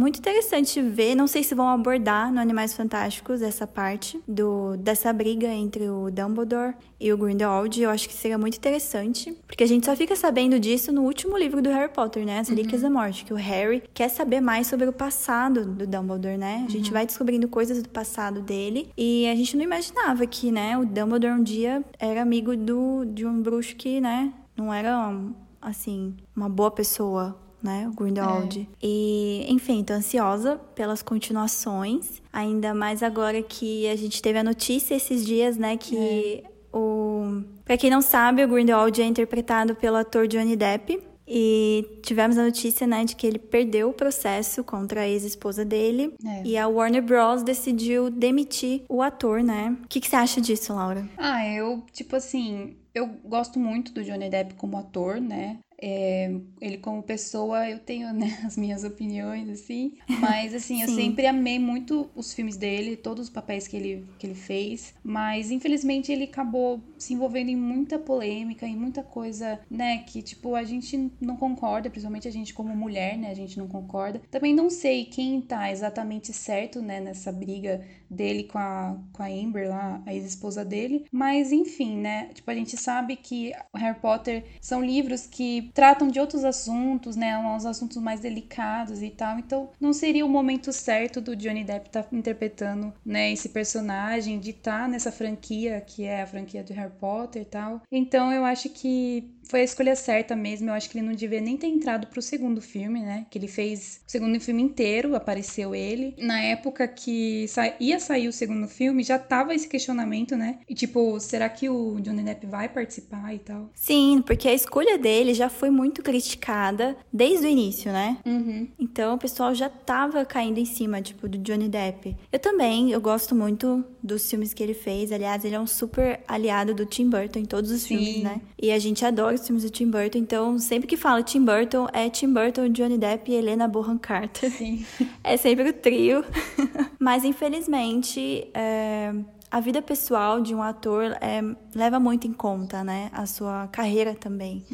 muito 0.00 0.18
interessante 0.18 0.80
ver, 0.80 1.14
não 1.14 1.26
sei 1.26 1.44
se 1.44 1.54
vão 1.54 1.68
abordar 1.68 2.32
no 2.32 2.40
Animais 2.40 2.72
Fantásticos 2.72 3.42
essa 3.42 3.66
parte 3.66 4.18
do 4.26 4.74
dessa 4.78 5.12
briga 5.12 5.48
entre 5.48 5.90
o 5.90 6.10
Dumbledore 6.10 6.74
e 6.98 7.12
o 7.12 7.18
Grindelwald. 7.18 7.80
Eu 7.80 7.90
acho 7.90 8.08
que 8.08 8.14
seria 8.14 8.38
muito 8.38 8.56
interessante, 8.56 9.36
porque 9.46 9.62
a 9.62 9.66
gente 9.66 9.84
só 9.84 9.94
fica 9.94 10.16
sabendo 10.16 10.58
disso 10.58 10.90
no 10.90 11.02
último 11.02 11.36
livro 11.36 11.60
do 11.60 11.68
Harry 11.68 11.92
Potter, 11.92 12.24
né? 12.24 12.38
As 12.38 12.48
Relíquias 12.48 12.80
da 12.80 12.88
Morte, 12.88 13.26
que 13.26 13.34
o 13.34 13.36
Harry 13.36 13.82
quer 13.92 14.08
saber 14.08 14.40
mais 14.40 14.66
sobre 14.66 14.88
o 14.88 14.92
passado 14.92 15.66
do 15.66 15.86
Dumbledore, 15.86 16.38
né? 16.38 16.64
A 16.66 16.70
gente 16.70 16.90
vai 16.90 17.04
descobrindo 17.04 17.46
coisas 17.46 17.82
do 17.82 17.88
passado 17.90 18.40
dele 18.40 18.90
e 18.96 19.28
a 19.28 19.34
gente 19.36 19.54
não 19.54 19.64
imaginava 19.64 20.26
que, 20.26 20.50
né, 20.50 20.78
o 20.78 20.86
Dumbledore 20.86 21.34
um 21.34 21.42
dia 21.42 21.84
era 21.98 22.22
amigo 22.22 22.56
do, 22.56 23.04
de 23.04 23.26
um 23.26 23.42
bruxo 23.42 23.76
que, 23.76 24.00
né, 24.00 24.32
não 24.56 24.72
era, 24.72 25.14
assim, 25.60 26.14
uma 26.34 26.48
boa 26.48 26.70
pessoa, 26.70 27.38
né, 27.62 27.88
o 27.88 27.92
Grindelwald. 27.92 28.68
E, 28.82 29.44
enfim, 29.48 29.82
tô 29.84 29.92
ansiosa 29.92 30.56
pelas 30.74 31.02
continuações, 31.02 32.22
ainda 32.32 32.74
mais 32.74 33.02
agora 33.02 33.42
que 33.42 33.88
a 33.88 33.96
gente 33.96 34.20
teve 34.22 34.38
a 34.38 34.44
notícia 34.44 34.94
esses 34.94 35.24
dias, 35.24 35.56
né, 35.56 35.76
que 35.76 36.42
o... 36.72 37.42
Pra 37.64 37.76
quem 37.76 37.90
não 37.90 38.02
sabe, 38.02 38.44
o 38.44 38.48
Grindelwald 38.48 39.00
é 39.00 39.04
interpretado 39.04 39.74
pelo 39.74 39.96
ator 39.96 40.26
Johnny 40.26 40.56
Depp. 40.56 41.00
E 41.32 42.00
tivemos 42.02 42.36
a 42.36 42.42
notícia, 42.42 42.88
né, 42.88 43.04
de 43.04 43.14
que 43.14 43.24
ele 43.24 43.38
perdeu 43.38 43.90
o 43.90 43.92
processo 43.92 44.64
contra 44.64 45.02
a 45.02 45.08
ex-esposa 45.08 45.64
dele. 45.64 46.12
É. 46.26 46.42
E 46.44 46.58
a 46.58 46.66
Warner 46.66 47.00
Bros. 47.00 47.44
decidiu 47.44 48.10
demitir 48.10 48.82
o 48.88 49.00
ator, 49.00 49.40
né? 49.40 49.76
O 49.84 49.86
que, 49.86 50.00
que 50.00 50.08
você 50.08 50.16
acha 50.16 50.40
disso, 50.40 50.74
Laura? 50.74 51.08
Ah, 51.16 51.46
eu, 51.46 51.84
tipo 51.92 52.16
assim, 52.16 52.74
eu 52.92 53.06
gosto 53.24 53.60
muito 53.60 53.92
do 53.92 54.02
Johnny 54.02 54.28
Depp 54.28 54.54
como 54.54 54.76
ator, 54.76 55.20
né? 55.20 55.58
É, 55.82 56.30
ele 56.60 56.76
como 56.78 57.02
pessoa, 57.02 57.68
eu 57.68 57.78
tenho 57.78 58.12
né, 58.12 58.40
as 58.44 58.56
minhas 58.56 58.84
opiniões, 58.84 59.48
assim. 59.48 59.94
Mas, 60.20 60.54
assim, 60.54 60.82
eu 60.82 60.88
sempre 60.88 61.26
amei 61.26 61.58
muito 61.58 62.10
os 62.14 62.32
filmes 62.32 62.56
dele, 62.56 62.96
todos 62.96 63.24
os 63.24 63.30
papéis 63.30 63.66
que 63.66 63.76
ele, 63.76 64.06
que 64.18 64.26
ele 64.26 64.34
fez. 64.34 64.94
Mas, 65.02 65.50
infelizmente, 65.50 66.12
ele 66.12 66.24
acabou 66.24 66.82
se 66.98 67.14
envolvendo 67.14 67.48
em 67.48 67.56
muita 67.56 67.98
polêmica, 67.98 68.66
em 68.66 68.76
muita 68.76 69.02
coisa, 69.02 69.60
né? 69.70 69.98
Que, 69.98 70.22
tipo, 70.22 70.54
a 70.54 70.64
gente 70.64 71.10
não 71.20 71.36
concorda, 71.36 71.88
principalmente 71.88 72.28
a 72.28 72.32
gente 72.32 72.52
como 72.52 72.76
mulher, 72.76 73.16
né? 73.16 73.30
A 73.30 73.34
gente 73.34 73.58
não 73.58 73.66
concorda. 73.66 74.20
Também 74.30 74.54
não 74.54 74.68
sei 74.68 75.06
quem 75.06 75.40
tá 75.40 75.70
exatamente 75.70 76.32
certo, 76.32 76.82
né? 76.82 77.00
Nessa 77.00 77.32
briga 77.32 77.82
dele 78.10 78.44
com 78.44 78.58
a, 78.58 78.98
com 79.12 79.22
a 79.22 79.26
Amber 79.26 79.68
lá, 79.68 80.02
a 80.04 80.12
ex-esposa 80.12 80.64
dele. 80.64 81.06
Mas, 81.12 81.52
enfim, 81.52 81.96
né? 81.96 82.30
Tipo, 82.34 82.50
a 82.50 82.54
gente 82.54 82.76
sabe 82.76 83.16
que 83.16 83.52
Harry 83.74 83.98
Potter 84.00 84.44
são 84.60 84.84
livros 84.84 85.26
que 85.26 85.70
tratam 85.74 86.08
de 86.08 86.18
outros 86.18 86.44
assuntos, 86.44 87.16
né? 87.16 87.38
Uns 87.38 87.64
assuntos 87.64 87.96
mais 87.98 88.20
delicados 88.20 89.02
e 89.02 89.10
tal. 89.10 89.38
Então, 89.38 89.70
não 89.80 89.92
seria 89.92 90.26
o 90.26 90.28
momento 90.28 90.72
certo 90.72 91.20
do 91.20 91.36
Johnny 91.36 91.64
Depp 91.64 91.86
estar 91.86 92.06
interpretando, 92.12 92.92
né? 93.04 93.32
Esse 93.32 93.48
personagem, 93.48 94.40
de 94.40 94.50
estar 94.50 94.88
nessa 94.88 95.12
franquia, 95.12 95.80
que 95.80 96.04
é 96.04 96.22
a 96.22 96.26
franquia 96.26 96.64
do 96.64 96.72
Harry 96.72 96.92
Potter 96.98 97.42
e 97.42 97.44
tal. 97.44 97.82
Então, 97.90 98.32
eu 98.32 98.44
acho 98.44 98.68
que 98.70 99.30
foi 99.50 99.60
a 99.62 99.64
escolha 99.64 99.96
certa 99.96 100.36
mesmo. 100.36 100.70
Eu 100.70 100.74
acho 100.74 100.88
que 100.88 100.98
ele 100.98 101.06
não 101.06 101.14
devia 101.14 101.40
nem 101.40 101.56
ter 101.56 101.66
entrado 101.66 102.06
pro 102.06 102.22
segundo 102.22 102.60
filme, 102.60 103.00
né? 103.00 103.26
Que 103.30 103.38
ele 103.38 103.48
fez 103.48 104.00
o 104.06 104.10
segundo 104.10 104.38
filme 104.40 104.62
inteiro, 104.62 105.14
apareceu 105.14 105.74
ele. 105.74 106.14
Na 106.18 106.40
época 106.40 106.86
que 106.86 107.46
sa- 107.48 107.74
ia 107.80 107.98
sair 107.98 108.28
o 108.28 108.32
segundo 108.32 108.68
filme, 108.68 109.02
já 109.02 109.18
tava 109.18 109.54
esse 109.54 109.68
questionamento, 109.68 110.36
né? 110.36 110.58
E 110.68 110.74
tipo, 110.74 111.18
será 111.20 111.48
que 111.48 111.68
o 111.68 112.00
Johnny 112.00 112.22
Depp 112.22 112.46
vai 112.46 112.68
participar 112.68 113.34
e 113.34 113.38
tal? 113.40 113.70
Sim, 113.74 114.22
porque 114.24 114.48
a 114.48 114.54
escolha 114.54 114.96
dele 114.96 115.34
já 115.34 115.48
foi 115.48 115.70
muito 115.70 116.02
criticada 116.02 116.96
desde 117.12 117.46
o 117.46 117.48
início, 117.48 117.90
né? 117.92 118.18
Uhum. 118.24 118.68
Então 118.78 119.14
o 119.14 119.18
pessoal 119.18 119.54
já 119.54 119.68
tava 119.68 120.24
caindo 120.24 120.58
em 120.58 120.64
cima, 120.64 121.02
tipo, 121.02 121.28
do 121.28 121.38
Johnny 121.38 121.68
Depp. 121.68 122.16
Eu 122.32 122.38
também, 122.38 122.90
eu 122.92 123.00
gosto 123.00 123.34
muito 123.34 123.84
dos 124.02 124.28
filmes 124.30 124.54
que 124.54 124.62
ele 124.62 124.74
fez. 124.74 125.10
Aliás, 125.12 125.44
ele 125.44 125.54
é 125.54 125.60
um 125.60 125.66
super 125.66 126.20
aliado 126.28 126.74
do 126.74 126.86
Tim 126.86 127.08
Burton 127.10 127.40
em 127.40 127.44
todos 127.44 127.70
os 127.70 127.82
Sim. 127.82 127.88
filmes, 127.98 128.22
né? 128.22 128.40
E 128.60 128.70
a 128.70 128.78
gente 128.78 129.04
adora 129.04 129.39
os 129.40 129.46
filmes 129.46 129.64
do 129.64 129.70
Tim 129.70 129.90
Burton. 129.90 130.18
Então, 130.18 130.58
sempre 130.58 130.86
que 130.86 130.96
fala 130.96 131.22
Tim 131.22 131.44
Burton, 131.44 131.88
é 131.92 132.08
Tim 132.08 132.32
Burton, 132.32 132.68
Johnny 132.68 132.98
Depp 132.98 133.30
e 133.30 133.34
Helena 133.34 133.66
Bonham 133.66 133.98
Carter. 133.98 134.50
Sim. 134.50 134.84
É 135.22 135.36
sempre 135.36 135.68
o 135.68 135.72
trio. 135.72 136.24
Mas, 136.98 137.24
infelizmente, 137.24 138.48
é, 138.54 139.12
a 139.50 139.58
vida 139.60 139.82
pessoal 139.82 140.40
de 140.40 140.54
um 140.54 140.62
ator 140.62 141.04
é, 141.20 141.42
leva 141.74 141.98
muito 141.98 142.26
em 142.26 142.32
conta, 142.32 142.84
né? 142.84 143.10
A 143.12 143.26
sua 143.26 143.66
carreira 143.68 144.14
também. 144.14 144.64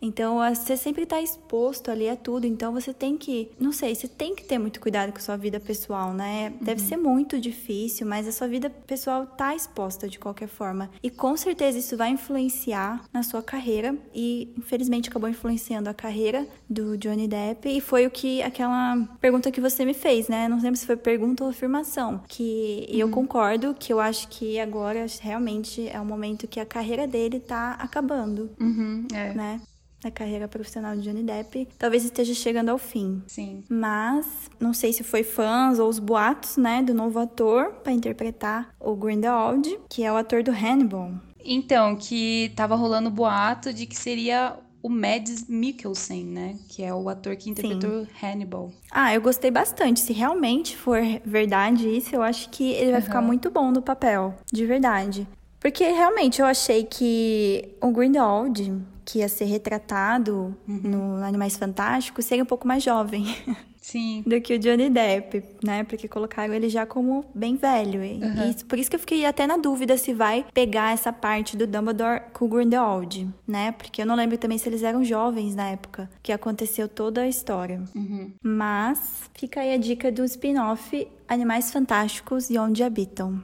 Então, 0.00 0.40
a- 0.40 0.54
você 0.54 0.76
sempre 0.76 1.04
tá 1.06 1.20
exposto 1.20 1.90
ali 1.90 2.08
a 2.08 2.16
tudo. 2.16 2.46
Então, 2.46 2.72
você 2.72 2.92
tem 2.94 3.16
que, 3.16 3.50
não 3.60 3.72
sei, 3.72 3.94
você 3.94 4.08
tem 4.08 4.34
que 4.34 4.44
ter 4.44 4.58
muito 4.58 4.80
cuidado 4.80 5.12
com 5.12 5.18
a 5.18 5.20
sua 5.20 5.36
vida 5.36 5.60
pessoal, 5.60 6.12
né? 6.14 6.52
Deve 6.60 6.80
ser 6.80 6.96
muito 6.96 7.38
difícil, 7.40 8.06
mas 8.06 8.26
a 8.26 8.32
sua 8.32 8.48
vida 8.48 8.70
pessoal 8.70 9.26
tá 9.26 9.54
exposta 9.54 10.08
de 10.08 10.18
qualquer 10.18 10.48
forma. 10.48 10.90
E 11.02 11.10
com 11.10 11.36
certeza 11.36 11.78
isso 11.78 11.96
vai 11.96 12.10
influenciar 12.10 13.04
na 13.12 13.22
sua 13.22 13.42
carreira. 13.42 13.94
E, 14.14 14.52
infelizmente, 14.56 15.08
acabou 15.08 15.28
influenciando 15.28 15.88
a 15.90 15.94
carreira 15.94 16.46
do 16.68 16.96
Johnny 16.96 17.28
Depp. 17.28 17.68
E 17.68 17.80
foi 17.80 18.06
o 18.06 18.10
que 18.10 18.42
aquela 18.42 18.96
pergunta 19.20 19.50
que 19.50 19.60
você 19.60 19.84
me 19.84 19.94
fez, 19.94 20.28
né? 20.28 20.48
Não 20.48 20.56
lembro 20.60 20.76
se 20.78 20.86
foi 20.86 20.96
pergunta 20.96 21.44
ou 21.44 21.50
afirmação. 21.50 22.22
Que 22.28 22.86
eu 22.88 23.08
concordo 23.10 23.74
que 23.78 23.92
eu 23.92 24.00
acho 24.00 24.21
que 24.28 24.58
agora 24.60 25.06
realmente 25.20 25.88
é 25.88 26.00
o 26.00 26.04
momento 26.04 26.46
que 26.48 26.58
a 26.60 26.66
carreira 26.66 27.06
dele 27.06 27.40
tá 27.40 27.72
acabando, 27.74 28.50
Uhum. 28.60 29.06
É. 29.12 29.32
né? 29.34 29.60
A 30.04 30.10
carreira 30.10 30.48
profissional 30.48 30.96
de 30.96 31.02
Johnny 31.02 31.22
Depp 31.22 31.68
talvez 31.78 32.04
esteja 32.04 32.34
chegando 32.34 32.70
ao 32.70 32.78
fim. 32.78 33.22
Sim. 33.28 33.62
Mas 33.68 34.26
não 34.58 34.74
sei 34.74 34.92
se 34.92 35.04
foi 35.04 35.22
fãs 35.22 35.78
ou 35.78 35.88
os 35.88 36.00
boatos, 36.00 36.56
né, 36.56 36.82
do 36.82 36.92
novo 36.92 37.20
ator 37.20 37.72
para 37.84 37.92
interpretar 37.92 38.74
o 38.80 38.96
Grindelwald, 38.96 39.78
que 39.88 40.02
é 40.02 40.12
o 40.12 40.16
ator 40.16 40.42
do 40.42 40.50
Hannibal. 40.50 41.12
Então, 41.44 41.94
que 41.94 42.52
tava 42.56 42.74
rolando 42.74 43.10
boato 43.10 43.72
de 43.72 43.86
que 43.86 43.96
seria 43.96 44.56
o 44.82 44.88
Mads 44.88 45.46
Mikkelsen, 45.48 46.24
né? 46.24 46.56
Que 46.68 46.82
é 46.82 46.92
o 46.92 47.08
ator 47.08 47.36
que 47.36 47.48
interpretou 47.50 48.06
Hannibal. 48.22 48.72
Ah, 48.90 49.14
eu 49.14 49.20
gostei 49.20 49.50
bastante. 49.50 50.00
Se 50.00 50.12
realmente 50.12 50.76
for 50.76 51.00
verdade 51.24 51.88
isso, 51.88 52.14
eu 52.14 52.22
acho 52.22 52.50
que 52.50 52.72
ele 52.72 52.92
vai 52.92 53.00
ficar 53.00 53.18
Aham. 53.18 53.26
muito 53.28 53.50
bom 53.50 53.70
no 53.70 53.80
papel, 53.80 54.34
de 54.52 54.66
verdade. 54.66 55.26
Porque 55.60 55.84
realmente 55.84 56.40
eu 56.40 56.46
achei 56.46 56.82
que 56.84 57.76
o 57.80 57.92
Grindelwald, 57.92 58.82
que 59.04 59.20
ia 59.20 59.28
ser 59.28 59.44
retratado 59.44 60.56
no 60.66 61.22
Animais 61.22 61.56
Fantásticos, 61.56 62.24
seria 62.24 62.42
um 62.42 62.46
pouco 62.46 62.66
mais 62.66 62.82
jovem 62.82 63.24
Sim. 63.82 64.22
do 64.24 64.40
que 64.40 64.54
o 64.54 64.58
Johnny 64.60 64.88
Depp, 64.88 65.42
né? 65.62 65.82
Porque 65.82 66.06
colocaram 66.06 66.54
ele 66.54 66.68
já 66.68 66.86
como 66.86 67.24
bem 67.34 67.56
velho. 67.56 68.02
E 68.04 68.22
Aham. 68.22 68.50
isso- 68.50 68.64
por 68.64 68.78
isso 68.78 68.88
que 68.88 68.94
eu 68.94 69.00
fiquei 69.00 69.26
até 69.26 69.44
na 69.44 69.56
dúvida 69.56 69.98
se 69.98 70.14
vai 70.14 70.46
pegar 70.54 70.92
essa 70.92 71.12
parte 71.12 71.56
do 71.56 71.66
Dumbledore 71.66 72.22
com 72.32 72.44
o 72.44 72.48
Grindelwald, 72.48 73.28
né? 73.46 73.72
Porque 73.72 74.00
eu 74.00 74.06
não 74.06 74.14
lembro 74.14 74.38
também 74.38 74.56
se 74.56 74.68
eles 74.68 74.84
eram 74.84 75.02
jovens 75.04 75.56
na 75.56 75.68
época 75.70 76.08
que 76.22 76.30
aconteceu 76.32 76.88
toda 76.88 77.22
a 77.22 77.28
história. 77.28 77.82
Uhum. 77.94 78.30
Mas 78.42 79.28
fica 79.34 79.60
aí 79.60 79.74
a 79.74 79.76
dica 79.76 80.12
do 80.12 80.24
spin-off 80.24 81.08
Animais 81.28 81.72
Fantásticos 81.72 82.50
e 82.50 82.58
Onde 82.58 82.84
Habitam. 82.84 83.42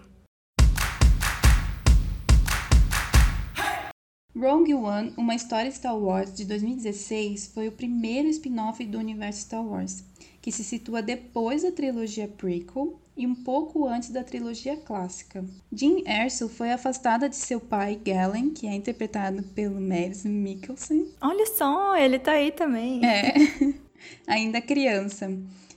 Rogue 4.36 4.72
One, 4.74 5.12
uma 5.16 5.34
história 5.34 5.68
Star 5.70 5.98
Wars 5.98 6.32
de 6.32 6.44
2016, 6.44 7.50
foi 7.52 7.66
o 7.66 7.72
primeiro 7.72 8.28
spin-off 8.28 8.84
do 8.86 8.96
universo 8.98 9.40
Star 9.40 9.66
Wars, 9.66 10.04
que 10.48 10.52
se 10.52 10.64
situa 10.64 11.02
depois 11.02 11.62
da 11.62 11.70
trilogia 11.70 12.26
prequel 12.26 12.98
e 13.14 13.26
um 13.26 13.34
pouco 13.34 13.86
antes 13.86 14.08
da 14.08 14.24
trilogia 14.24 14.78
clássica. 14.78 15.44
Jean 15.70 15.98
Erso 16.06 16.48
foi 16.48 16.72
afastada 16.72 17.28
de 17.28 17.36
seu 17.36 17.60
pai, 17.60 18.00
Galen, 18.02 18.48
que 18.48 18.66
é 18.66 18.74
interpretado 18.74 19.42
pelo 19.54 19.78
Mads 19.78 20.24
Mikkelsen, 20.24 21.06
Olha 21.20 21.44
só, 21.44 21.94
ele 21.98 22.18
tá 22.18 22.32
aí 22.32 22.50
também. 22.50 23.04
é, 23.04 23.34
ainda 24.26 24.58
criança. 24.62 25.30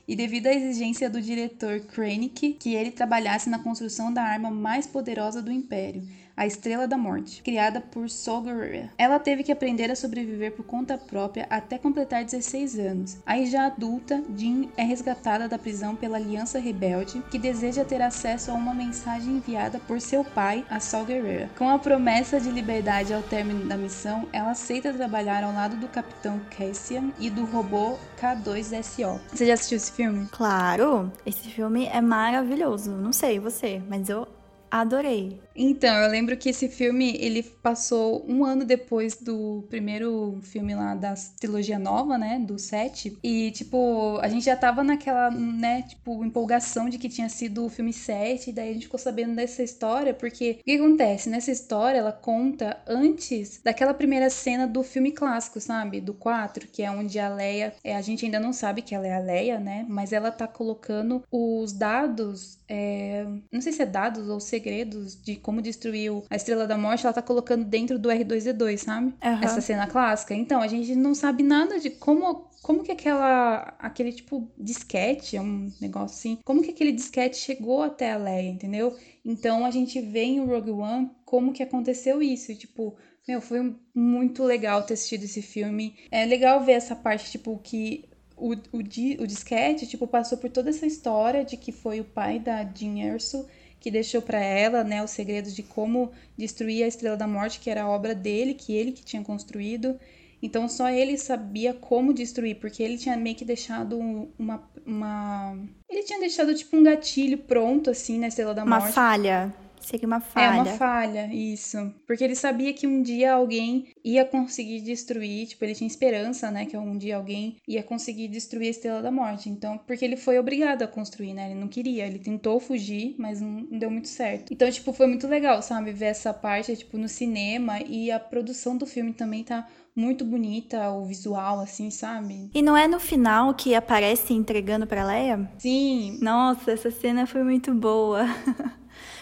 E 0.07 0.15
devido 0.15 0.47
à 0.47 0.53
exigência 0.53 1.09
do 1.09 1.21
diretor 1.21 1.81
Krennic 1.81 2.53
que 2.53 2.73
ele 2.73 2.91
trabalhasse 2.91 3.49
na 3.49 3.59
construção 3.59 4.13
da 4.13 4.23
arma 4.23 4.49
mais 4.49 4.87
poderosa 4.87 5.41
do 5.41 5.51
Império, 5.51 6.01
a 6.41 6.47
Estrela 6.47 6.87
da 6.87 6.97
Morte, 6.97 7.43
criada 7.43 7.79
por 7.79 8.09
Saw 8.09 8.43
Gerrera. 8.43 8.89
Ela 8.97 9.19
teve 9.19 9.43
que 9.43 9.51
aprender 9.51 9.91
a 9.91 9.95
sobreviver 9.95 10.51
por 10.53 10.65
conta 10.65 10.97
própria 10.97 11.45
até 11.51 11.77
completar 11.77 12.25
16 12.25 12.79
anos. 12.79 13.17
Aí 13.27 13.45
já 13.45 13.67
adulta, 13.67 14.23
Jean 14.35 14.67
é 14.75 14.81
resgatada 14.81 15.47
da 15.47 15.59
prisão 15.59 15.95
pela 15.95 16.17
Aliança 16.17 16.57
Rebelde, 16.57 17.21
que 17.29 17.37
deseja 17.37 17.85
ter 17.85 18.01
acesso 18.01 18.49
a 18.49 18.55
uma 18.55 18.73
mensagem 18.73 19.33
enviada 19.33 19.79
por 19.81 20.01
seu 20.01 20.23
pai, 20.23 20.65
a 20.67 20.79
Saw 20.79 21.05
Gerrera. 21.05 21.47
Com 21.59 21.69
a 21.69 21.77
promessa 21.77 22.41
de 22.41 22.49
liberdade 22.49 23.13
ao 23.13 23.21
término 23.21 23.67
da 23.67 23.77
missão, 23.77 24.27
ela 24.33 24.49
aceita 24.49 24.91
trabalhar 24.91 25.43
ao 25.43 25.53
lado 25.53 25.75
do 25.75 25.87
Capitão 25.89 26.41
Cassian 26.57 27.11
e 27.19 27.29
do 27.29 27.45
robô 27.45 27.99
K2SO. 28.19 29.19
Você 29.31 29.45
já 29.45 29.53
assistiu 29.53 29.77
esse 29.77 29.91
filme? 29.91 30.27
Claro, 30.31 31.11
esse 31.23 31.49
filme 31.49 31.85
é 31.85 32.01
maravilhoso. 32.01 32.89
Não 32.89 33.13
sei 33.13 33.39
você, 33.39 33.79
mas 33.87 34.09
eu 34.09 34.27
adorei. 34.71 35.39
Então, 35.53 35.93
eu 35.97 36.09
lembro 36.09 36.37
que 36.37 36.49
esse 36.49 36.69
filme, 36.69 37.17
ele 37.19 37.43
passou 37.43 38.25
um 38.27 38.45
ano 38.45 38.63
depois 38.63 39.17
do 39.17 39.65
primeiro 39.69 40.39
filme 40.41 40.73
lá 40.73 40.95
da 40.95 41.13
trilogia 41.39 41.77
nova, 41.77 42.17
né, 42.17 42.39
do 42.39 42.57
7. 42.57 43.17
E, 43.21 43.51
tipo, 43.51 44.17
a 44.21 44.29
gente 44.29 44.45
já 44.45 44.55
tava 44.55 44.81
naquela, 44.81 45.29
né, 45.29 45.81
tipo, 45.83 46.23
empolgação 46.23 46.87
de 46.87 46.97
que 46.97 47.09
tinha 47.09 47.27
sido 47.27 47.65
o 47.65 47.69
filme 47.69 47.91
7. 47.91 48.49
E 48.49 48.53
daí 48.53 48.69
a 48.69 48.73
gente 48.73 48.85
ficou 48.85 48.99
sabendo 48.99 49.35
dessa 49.35 49.61
história, 49.61 50.13
porque 50.13 50.57
o 50.61 50.63
que 50.63 50.77
acontece? 50.77 51.29
Nessa 51.29 51.51
história, 51.51 51.97
ela 51.97 52.13
conta 52.13 52.77
antes 52.87 53.59
daquela 53.61 53.93
primeira 53.93 54.29
cena 54.29 54.65
do 54.65 54.83
filme 54.83 55.11
clássico, 55.11 55.59
sabe? 55.59 55.99
Do 55.99 56.13
4, 56.13 56.67
que 56.67 56.81
é 56.81 56.89
onde 56.89 57.19
a 57.19 57.27
Leia, 57.27 57.73
é, 57.83 57.95
a 57.95 58.01
gente 58.01 58.23
ainda 58.23 58.39
não 58.39 58.53
sabe 58.53 58.81
que 58.81 58.95
ela 58.95 59.05
é 59.05 59.13
a 59.15 59.19
Leia, 59.19 59.59
né? 59.59 59.85
Mas 59.89 60.13
ela 60.13 60.31
tá 60.31 60.47
colocando 60.47 61.23
os 61.29 61.73
dados, 61.73 62.57
é, 62.73 63.25
não 63.51 63.59
sei 63.59 63.73
se 63.73 63.81
é 63.81 63.85
dados 63.85 64.29
ou 64.29 64.39
segredos 64.39 65.21
de 65.21 65.35
como 65.35 65.61
destruiu 65.61 66.23
a 66.29 66.37
Estrela 66.37 66.65
da 66.65 66.77
Morte, 66.77 67.05
ela 67.05 67.13
tá 67.13 67.21
colocando 67.21 67.65
dentro 67.65 67.99
do 67.99 68.07
R2D2, 68.07 68.77
sabe? 68.77 69.07
Uhum. 69.07 69.43
Essa 69.43 69.59
cena 69.59 69.87
clássica. 69.87 70.33
Então, 70.33 70.61
a 70.61 70.67
gente 70.67 70.95
não 70.95 71.13
sabe 71.13 71.43
nada 71.43 71.81
de 71.81 71.89
como 71.89 72.49
como 72.61 72.83
que 72.83 72.91
aquela 72.91 73.75
aquele 73.79 74.13
tipo 74.13 74.49
disquete, 74.57 75.35
é 75.35 75.41
um 75.41 75.69
negócio 75.81 76.15
assim, 76.15 76.37
como 76.45 76.61
que 76.61 76.69
aquele 76.69 76.93
disquete 76.93 77.35
chegou 77.35 77.81
até 77.81 78.13
a 78.13 78.17
Leia, 78.17 78.49
entendeu? 78.49 78.95
Então 79.25 79.65
a 79.65 79.71
gente 79.71 79.99
vê 79.99 80.23
em 80.23 80.45
Rogue 80.45 80.71
One 80.71 81.09
como 81.25 81.51
que 81.51 81.63
aconteceu 81.63 82.21
isso, 82.21 82.51
e, 82.51 82.55
tipo, 82.55 82.95
meu, 83.27 83.41
foi 83.41 83.75
muito 83.93 84.43
legal 84.43 84.83
ter 84.83 84.93
assistido 84.93 85.23
esse 85.23 85.41
filme. 85.41 85.95
É 86.09 86.25
legal 86.25 86.63
ver 86.63 86.73
essa 86.73 86.95
parte, 86.95 87.31
tipo, 87.31 87.57
que 87.57 88.10
o, 88.41 88.53
o, 88.53 88.79
o 88.79 89.27
disquete, 89.27 89.85
tipo, 89.85 90.07
passou 90.07 90.37
por 90.37 90.49
toda 90.49 90.69
essa 90.69 90.85
história 90.85 91.45
de 91.45 91.55
que 91.55 91.71
foi 91.71 91.99
o 91.99 92.03
pai 92.03 92.39
da 92.39 92.63
Jean 92.63 92.97
Erso 92.97 93.45
que 93.79 93.89
deixou 93.89 94.21
para 94.21 94.39
ela, 94.39 94.83
né, 94.83 95.03
os 95.03 95.09
segredos 95.09 95.55
de 95.55 95.63
como 95.63 96.11
destruir 96.37 96.83
a 96.83 96.87
Estrela 96.87 97.17
da 97.17 97.27
Morte, 97.27 97.59
que 97.59 97.69
era 97.69 97.83
a 97.83 97.89
obra 97.89 98.13
dele, 98.13 98.53
que 98.53 98.73
ele 98.73 98.91
que 98.91 99.03
tinha 99.03 99.23
construído. 99.23 99.99
Então 100.41 100.67
só 100.67 100.89
ele 100.89 101.17
sabia 101.17 101.73
como 101.73 102.13
destruir, 102.13 102.59
porque 102.59 102.81
ele 102.81 102.97
tinha 102.97 103.17
meio 103.17 103.35
que 103.35 103.45
deixado 103.45 103.97
uma, 104.37 104.63
uma... 104.85 105.57
ele 105.89 106.03
tinha 106.03 106.19
deixado 106.19 106.53
tipo 106.53 106.77
um 106.77 106.83
gatilho 106.83 107.39
pronto 107.39 107.89
assim 107.89 108.19
na 108.19 108.27
Estrela 108.27 108.53
da 108.53 108.65
Morte. 108.65 108.83
Uma 108.83 108.91
falha. 108.91 109.53
Seria 109.81 110.07
uma 110.07 110.19
falha. 110.19 110.45
É 110.45 110.49
uma 110.49 110.65
falha, 110.65 111.33
isso. 111.33 111.93
Porque 112.05 112.23
ele 112.23 112.35
sabia 112.35 112.73
que 112.73 112.87
um 112.87 113.01
dia 113.01 113.33
alguém 113.33 113.87
ia 114.03 114.23
conseguir 114.23 114.81
destruir, 114.81 115.47
tipo, 115.47 115.63
ele 115.65 115.75
tinha 115.75 115.87
esperança, 115.87 116.49
né, 116.51 116.65
que 116.65 116.77
um 116.77 116.97
dia 116.97 117.17
alguém 117.17 117.57
ia 117.67 117.83
conseguir 117.83 118.27
destruir 118.27 118.67
a 118.67 118.71
Estrela 118.71 119.01
da 119.01 119.11
Morte. 119.11 119.49
Então, 119.49 119.77
porque 119.79 120.05
ele 120.05 120.15
foi 120.15 120.39
obrigado 120.39 120.83
a 120.83 120.87
construir, 120.87 121.33
né? 121.33 121.51
Ele 121.51 121.59
não 121.59 121.67
queria, 121.67 122.05
ele 122.05 122.19
tentou 122.19 122.59
fugir, 122.59 123.15
mas 123.17 123.41
não, 123.41 123.49
não 123.69 123.79
deu 123.79 123.91
muito 123.91 124.07
certo. 124.07 124.53
Então, 124.53 124.69
tipo, 124.69 124.93
foi 124.93 125.07
muito 125.07 125.27
legal, 125.27 125.61
sabe, 125.61 125.91
ver 125.91 126.05
essa 126.05 126.33
parte, 126.33 126.75
tipo, 126.75 126.97
no 126.97 127.07
cinema 127.07 127.79
e 127.81 128.11
a 128.11 128.19
produção 128.19 128.77
do 128.77 128.85
filme 128.85 129.13
também 129.13 129.43
tá 129.43 129.67
muito 129.95 130.23
bonita, 130.23 130.89
o 130.91 131.05
visual, 131.05 131.59
assim, 131.59 131.89
sabe? 131.89 132.49
E 132.53 132.61
não 132.61 132.77
é 132.77 132.87
no 132.87 132.99
final 132.99 133.53
que 133.53 133.75
aparece 133.75 134.33
entregando 134.33 134.87
pra 134.87 135.05
Leia? 135.05 135.51
Sim. 135.57 136.17
Nossa, 136.21 136.71
essa 136.71 136.89
cena 136.91 137.25
foi 137.27 137.43
muito 137.43 137.73
boa. 137.73 138.25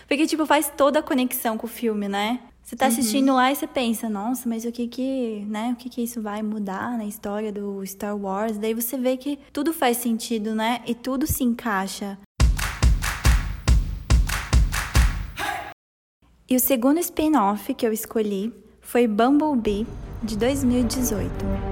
Porque, 0.09 0.25
tipo, 0.25 0.43
faz 0.43 0.73
toda 0.75 0.99
a 0.99 1.03
conexão 1.03 1.55
com 1.55 1.67
o 1.67 1.69
filme, 1.69 2.07
né? 2.07 2.39
Você 2.63 2.75
tá 2.75 2.87
assistindo 2.87 3.29
uhum. 3.29 3.35
lá 3.35 3.51
e 3.51 3.55
você 3.55 3.67
pensa, 3.67 4.09
nossa, 4.09 4.49
mas 4.49 4.65
o 4.65 4.71
que 4.71 4.87
que, 4.87 5.45
né, 5.47 5.71
o 5.73 5.75
que 5.75 5.87
que 5.87 6.01
isso 6.01 6.19
vai 6.19 6.41
mudar 6.41 6.97
na 6.97 7.05
história 7.05 7.51
do 7.51 7.85
Star 7.85 8.17
Wars? 8.17 8.57
Daí 8.57 8.73
você 8.73 8.97
vê 8.97 9.17
que 9.17 9.37
tudo 9.53 9.71
faz 9.71 9.97
sentido, 9.97 10.55
né? 10.55 10.81
E 10.87 10.95
tudo 10.95 11.27
se 11.27 11.43
encaixa. 11.43 12.17
E 16.49 16.55
o 16.55 16.59
segundo 16.59 16.99
spin-off 16.99 17.71
que 17.75 17.85
eu 17.85 17.93
escolhi 17.93 18.51
foi 18.81 19.07
Bumblebee, 19.07 19.85
de 20.23 20.35
2018. 20.35 21.68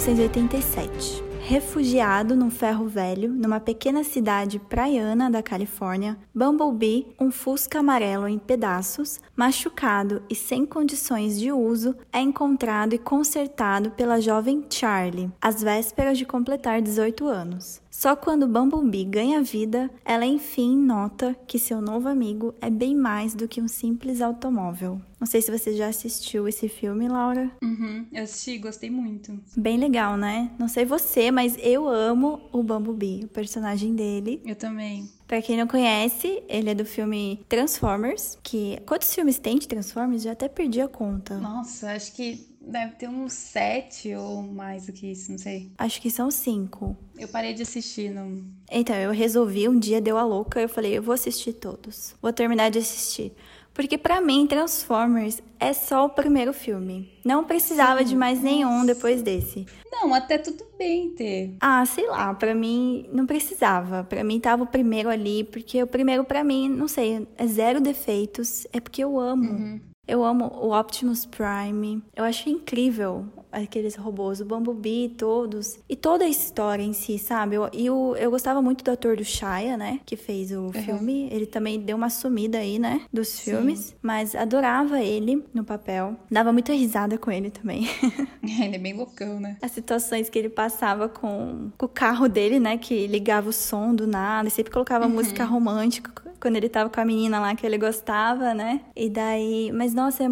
1987. 0.00 1.22
Refugiado 1.42 2.34
num 2.34 2.50
ferro 2.50 2.86
velho, 2.86 3.30
numa 3.30 3.60
pequena 3.60 4.02
cidade 4.02 4.58
praiana 4.58 5.30
da 5.30 5.42
Califórnia, 5.42 6.16
Bumblebee, 6.34 7.08
um 7.20 7.30
fusca 7.30 7.80
amarelo 7.80 8.28
em 8.28 8.38
pedaços, 8.38 9.20
machucado 9.36 10.22
e 10.30 10.34
sem 10.34 10.64
condições 10.64 11.38
de 11.38 11.52
uso, 11.52 11.94
é 12.12 12.20
encontrado 12.20 12.94
e 12.94 12.98
consertado 12.98 13.90
pela 13.90 14.20
jovem 14.20 14.64
Charlie, 14.70 15.30
às 15.40 15.62
vésperas 15.62 16.16
de 16.16 16.24
completar 16.24 16.80
18 16.80 17.26
anos. 17.26 17.82
Só 18.00 18.16
quando 18.16 18.48
Bumblebee 18.48 19.04
ganha 19.04 19.42
vida, 19.42 19.90
ela 20.06 20.24
enfim 20.24 20.74
nota 20.74 21.36
que 21.46 21.58
seu 21.58 21.82
novo 21.82 22.08
amigo 22.08 22.54
é 22.58 22.70
bem 22.70 22.96
mais 22.96 23.34
do 23.34 23.46
que 23.46 23.60
um 23.60 23.68
simples 23.68 24.22
automóvel. 24.22 24.98
Não 25.20 25.26
sei 25.26 25.42
se 25.42 25.50
você 25.50 25.76
já 25.76 25.88
assistiu 25.88 26.48
esse 26.48 26.66
filme, 26.66 27.06
Laura. 27.06 27.50
Uhum, 27.62 28.06
eu 28.10 28.24
assisti, 28.24 28.56
gostei 28.56 28.88
muito. 28.88 29.38
Bem 29.54 29.76
legal, 29.76 30.16
né? 30.16 30.50
Não 30.58 30.66
sei 30.66 30.86
você, 30.86 31.30
mas 31.30 31.58
eu 31.60 31.86
amo 31.86 32.40
o 32.50 32.62
Bumblebee, 32.62 33.24
o 33.24 33.28
personagem 33.28 33.94
dele. 33.94 34.40
Eu 34.46 34.56
também. 34.56 35.06
Pra 35.30 35.40
quem 35.40 35.56
não 35.56 35.68
conhece, 35.68 36.42
ele 36.48 36.70
é 36.70 36.74
do 36.74 36.84
filme 36.84 37.46
Transformers, 37.48 38.36
que... 38.42 38.80
Quantos 38.84 39.14
filmes 39.14 39.38
tem 39.38 39.60
de 39.60 39.68
Transformers? 39.68 40.24
Já 40.24 40.32
até 40.32 40.48
perdi 40.48 40.80
a 40.80 40.88
conta. 40.88 41.38
Nossa, 41.38 41.92
acho 41.92 42.16
que 42.16 42.48
deve 42.60 42.96
ter 42.96 43.08
uns 43.08 43.32
sete 43.32 44.12
ou 44.12 44.42
mais 44.42 44.86
do 44.86 44.92
que 44.92 45.06
isso, 45.06 45.30
não 45.30 45.38
sei. 45.38 45.70
Acho 45.78 46.02
que 46.02 46.10
são 46.10 46.32
cinco. 46.32 46.96
Eu 47.16 47.28
parei 47.28 47.54
de 47.54 47.62
assistir, 47.62 48.10
não... 48.10 48.44
Então, 48.68 48.96
eu 48.96 49.12
resolvi, 49.12 49.68
um 49.68 49.78
dia 49.78 50.00
deu 50.00 50.18
a 50.18 50.24
louca, 50.24 50.60
eu 50.60 50.68
falei, 50.68 50.98
eu 50.98 51.02
vou 51.02 51.14
assistir 51.14 51.52
todos. 51.52 52.16
Vou 52.20 52.32
terminar 52.32 52.68
de 52.68 52.80
assistir. 52.80 53.32
Porque 53.72 53.96
para 53.96 54.20
mim, 54.20 54.46
Transformers 54.46 55.40
é 55.58 55.72
só 55.72 56.06
o 56.06 56.10
primeiro 56.10 56.52
filme. 56.52 57.12
Não 57.24 57.44
precisava 57.44 58.00
Sim, 58.00 58.06
de 58.06 58.16
mais 58.16 58.42
nenhum 58.42 58.84
depois 58.84 59.22
desse. 59.22 59.66
Não, 59.90 60.12
até 60.14 60.38
tudo 60.38 60.64
bem 60.78 61.10
ter. 61.10 61.54
Ah, 61.60 61.84
sei 61.86 62.06
lá, 62.06 62.34
para 62.34 62.54
mim 62.54 63.08
não 63.12 63.26
precisava. 63.26 64.04
Para 64.04 64.24
mim 64.24 64.40
tava 64.40 64.64
o 64.64 64.66
primeiro 64.66 65.08
ali, 65.08 65.44
porque 65.44 65.82
o 65.82 65.86
primeiro 65.86 66.24
para 66.24 66.42
mim, 66.42 66.68
não 66.68 66.88
sei, 66.88 67.26
é 67.36 67.46
zero 67.46 67.80
defeitos, 67.80 68.66
é 68.72 68.80
porque 68.80 69.02
eu 69.02 69.18
amo. 69.18 69.50
Uhum. 69.50 69.80
Eu 70.06 70.24
amo 70.24 70.46
o 70.46 70.76
Optimus 70.76 71.24
Prime. 71.24 72.02
Eu 72.16 72.24
acho 72.24 72.48
incrível 72.48 73.26
aqueles 73.52 73.94
robôs, 73.94 74.40
o 74.40 74.44
Bumblebee, 74.44 75.14
todos. 75.16 75.78
E 75.88 75.96
toda 75.96 76.24
a 76.24 76.28
história 76.28 76.82
em 76.82 76.92
si, 76.92 77.18
sabe? 77.18 77.56
Eu, 77.56 77.68
e 77.72 77.86
eu, 77.86 78.16
eu 78.18 78.30
gostava 78.30 78.60
muito 78.62 78.84
do 78.84 78.90
ator 78.90 79.16
do 79.16 79.24
Shia, 79.24 79.76
né? 79.76 80.00
Que 80.04 80.16
fez 80.16 80.52
o 80.52 80.62
uhum. 80.62 80.72
filme. 80.72 81.28
Ele 81.30 81.46
também 81.46 81.80
deu 81.80 81.96
uma 81.96 82.10
sumida 82.10 82.58
aí, 82.58 82.78
né? 82.78 83.02
Dos 83.12 83.28
Sim. 83.28 83.52
filmes. 83.52 83.94
Mas 84.02 84.34
adorava 84.34 85.00
ele 85.00 85.44
no 85.52 85.64
papel. 85.64 86.16
Dava 86.30 86.52
muita 86.52 86.72
risada 86.72 87.18
com 87.18 87.30
ele 87.30 87.50
também. 87.50 87.88
ele 88.42 88.76
é 88.76 88.78
bem 88.78 88.94
loucão, 88.94 89.40
né? 89.40 89.56
As 89.62 89.72
situações 89.72 90.28
que 90.28 90.38
ele 90.38 90.48
passava 90.48 91.08
com, 91.08 91.70
com 91.76 91.86
o 91.86 91.88
carro 91.88 92.28
dele, 92.28 92.58
né? 92.58 92.76
Que 92.78 93.06
ligava 93.06 93.48
o 93.48 93.52
som 93.52 93.94
do 93.94 94.06
nada. 94.06 94.48
E 94.48 94.50
sempre 94.50 94.72
colocava 94.72 95.06
uhum. 95.06 95.12
música 95.12 95.44
romântica 95.44 96.29
quando 96.40 96.56
ele 96.56 96.68
tava 96.68 96.88
com 96.88 97.00
a 97.00 97.04
menina 97.04 97.38
lá 97.38 97.54
que 97.54 97.66
ele 97.66 97.76
gostava, 97.76 98.54
né? 98.54 98.80
E 98.96 99.10
daí. 99.10 99.70
Mas 99.72 99.92
nossa, 99.92 100.24
é 100.24 100.28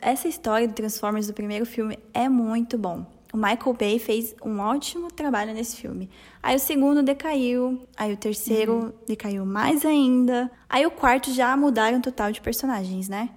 essa 0.00 0.28
história 0.28 0.68
do 0.68 0.74
Transformers 0.74 1.26
do 1.26 1.32
primeiro 1.32 1.64
filme 1.64 1.98
é 2.12 2.28
muito 2.28 2.76
bom. 2.76 3.06
O 3.32 3.36
Michael 3.36 3.74
Bay 3.78 3.98
fez 3.98 4.34
um 4.42 4.58
ótimo 4.58 5.08
trabalho 5.10 5.52
nesse 5.52 5.76
filme. 5.76 6.08
Aí 6.42 6.56
o 6.56 6.58
segundo 6.58 7.02
decaiu, 7.02 7.86
aí 7.96 8.12
o 8.12 8.16
terceiro 8.16 8.72
uhum. 8.72 8.92
decaiu 9.06 9.44
mais 9.44 9.84
ainda. 9.84 10.50
Aí 10.68 10.86
o 10.86 10.90
quarto 10.90 11.30
já 11.32 11.54
mudaram 11.56 12.00
total 12.00 12.32
de 12.32 12.40
personagens, 12.40 13.08
né? 13.08 13.28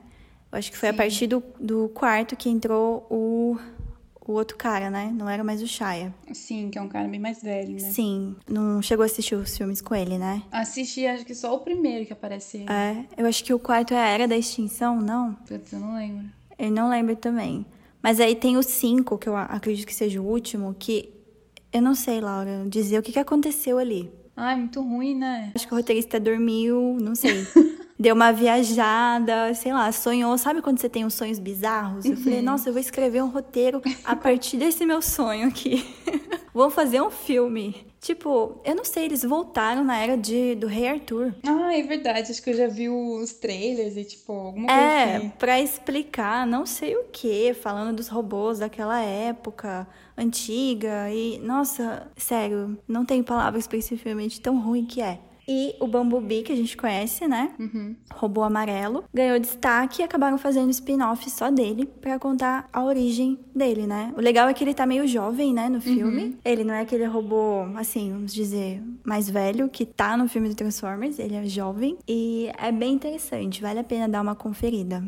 Eu 0.52 0.58
acho 0.58 0.72
que 0.72 0.78
foi 0.78 0.90
Sim. 0.90 0.96
a 0.96 0.98
partir 0.98 1.28
do, 1.28 1.44
do 1.60 1.90
quarto 1.90 2.36
que 2.36 2.50
entrou 2.50 3.06
o 3.10 3.58
o 4.32 4.36
outro 4.36 4.58
cara, 4.58 4.90
né? 4.90 5.12
Não 5.14 5.30
era 5.30 5.44
mais 5.44 5.62
o 5.62 5.68
Shia. 5.68 6.14
Sim, 6.34 6.70
que 6.70 6.78
é 6.78 6.82
um 6.82 6.88
cara 6.88 7.08
bem 7.08 7.20
mais 7.20 7.42
velho, 7.42 7.74
né? 7.74 7.92
Sim. 7.92 8.36
Não 8.50 8.82
chegou 8.82 9.04
a 9.04 9.06
assistir 9.06 9.36
os 9.36 9.56
filmes 9.56 9.82
com 9.82 9.94
ele, 9.94 10.18
né? 10.18 10.42
Assisti, 10.52 11.06
acho 11.06 11.26
que 11.26 11.36
só 11.36 11.54
o 11.56 11.60
primeiro 11.60 12.06
que 12.06 12.14
aparece. 12.14 12.66
É. 12.70 13.06
Eu 13.18 13.28
acho 13.28 13.44
que 13.44 13.54
o 13.54 13.60
quarto 13.60 13.94
é 13.94 13.98
a 13.98 14.08
Era 14.08 14.28
da 14.28 14.38
Extinção, 14.38 15.00
não? 15.00 15.34
Putz, 15.48 15.74
eu 15.74 15.80
não 15.80 15.96
lembro. 15.96 16.26
Eu 16.58 16.72
não 16.72 16.90
lembro 16.90 17.16
também. 17.16 17.66
Mas 18.02 18.20
aí 18.20 18.36
tem 18.36 18.58
o 18.58 18.64
cinco, 18.64 19.18
que 19.18 19.30
eu 19.30 19.36
acredito 19.36 19.86
que 19.86 19.94
seja 19.94 20.20
o 20.20 20.26
último, 20.26 20.76
que 20.78 21.14
eu 21.72 21.82
não 21.82 21.94
sei, 21.94 22.20
Laura, 22.20 22.66
dizer 22.68 22.98
o 22.98 23.02
que, 23.02 23.12
que 23.12 23.20
aconteceu 23.20 23.78
ali. 23.78 24.12
Ai, 24.36 24.56
muito 24.56 24.82
ruim, 24.82 25.16
né? 25.16 25.52
Acho 25.54 25.68
que 25.68 25.74
o 25.74 25.78
roteirista 25.78 26.20
dormiu, 26.20 26.98
não 27.00 27.16
sei. 27.16 27.46
deu 28.02 28.16
uma 28.16 28.32
viajada, 28.32 29.54
sei 29.54 29.72
lá, 29.72 29.92
sonhou. 29.92 30.36
Sabe 30.36 30.62
quando 30.62 30.80
você 30.80 30.90
tem 30.90 31.06
uns 31.06 31.14
sonhos 31.14 31.38
bizarros? 31.38 32.04
Eu 32.04 32.18
falei, 32.18 32.40
uhum. 32.40 32.46
nossa, 32.46 32.68
eu 32.68 32.74
vou 32.74 32.82
escrever 32.82 33.22
um 33.22 33.30
roteiro 33.30 33.80
a 34.04 34.16
partir 34.16 34.58
desse 34.58 34.86
meu 34.88 35.02
sonho 35.04 35.48
aqui. 35.48 35.86
Vamos 36.54 36.74
fazer 36.74 37.00
um 37.02 37.12
filme. 37.12 37.86
Tipo, 38.02 38.60
eu 38.66 38.76
não 38.76 38.84
sei, 38.84 39.06
eles 39.06 39.24
voltaram 39.24 39.84
na 39.84 39.98
era 39.98 40.18
de, 40.18 40.56
do 40.56 40.66
Rei 40.66 40.88
Arthur. 40.88 41.34
Ah, 41.46 41.78
é 41.78 41.84
verdade. 41.84 42.32
Acho 42.32 42.42
que 42.42 42.50
eu 42.50 42.56
já 42.56 42.68
vi 42.68 42.90
os 42.90 43.34
trailers 43.34 43.96
e, 43.96 44.04
tipo, 44.04 44.34
alguma 44.34 44.68
coisa 44.68 44.82
é, 44.82 45.16
assim. 45.16 45.28
É, 45.28 45.30
pra 45.38 45.62
explicar 45.62 46.48
não 46.48 46.66
sei 46.66 46.96
o 46.96 47.06
que, 47.12 47.54
falando 47.54 47.98
dos 47.98 48.08
robôs 48.08 48.60
daquela 48.60 49.00
época 49.00 49.88
antiga. 50.18 51.10
E, 51.12 51.38
nossa, 51.38 52.08
sério, 52.18 52.78
não 52.88 53.06
tenho 53.06 53.24
palavras 53.24 53.68
pra 53.68 53.78
esse 53.78 53.96
filme 53.96 54.28
de 54.28 54.42
tão 54.42 54.60
ruim 54.60 54.86
que 54.86 55.02
é. 55.02 55.20
E 55.54 55.76
o 55.82 55.88
Bumblebee, 55.88 56.44
que 56.44 56.54
a 56.54 56.56
gente 56.56 56.78
conhece, 56.78 57.28
né? 57.28 57.54
Uhum. 57.60 57.94
Robô 58.14 58.42
amarelo. 58.42 59.04
Ganhou 59.14 59.38
destaque 59.38 60.02
e 60.02 60.06
acabaram 60.06 60.38
fazendo 60.38 60.70
spin-off 60.70 61.30
só 61.30 61.52
dele 61.52 61.86
para 61.86 62.18
contar 62.18 62.70
a 62.72 62.82
origem 62.82 63.38
dele, 63.54 63.86
né? 63.86 64.14
O 64.16 64.22
legal 64.22 64.48
é 64.48 64.54
que 64.54 64.64
ele 64.64 64.74
tá 64.74 64.86
meio 64.86 65.06
jovem, 65.06 65.54
né, 65.54 65.68
no 65.68 65.82
filme. 65.82 66.24
Uhum. 66.24 66.38
Ele 66.46 66.64
não 66.64 66.74
é 66.74 66.80
aquele 66.80 67.04
robô, 67.04 67.64
assim, 67.76 68.14
vamos 68.14 68.34
dizer, 68.34 68.82
mais 69.04 69.30
velho 69.30 69.68
que 69.68 69.86
tá 69.86 70.16
no 70.16 70.30
filme 70.30 70.48
do 70.48 70.56
Transformers. 70.56 71.20
Ele 71.20 71.36
é 71.36 71.44
jovem 71.44 71.98
e 72.08 72.50
é 72.58 72.72
bem 72.72 72.94
interessante. 72.94 73.62
Vale 73.62 73.80
a 73.80 73.84
pena 73.84 74.08
dar 74.08 74.22
uma 74.22 74.36
conferida. 74.36 75.04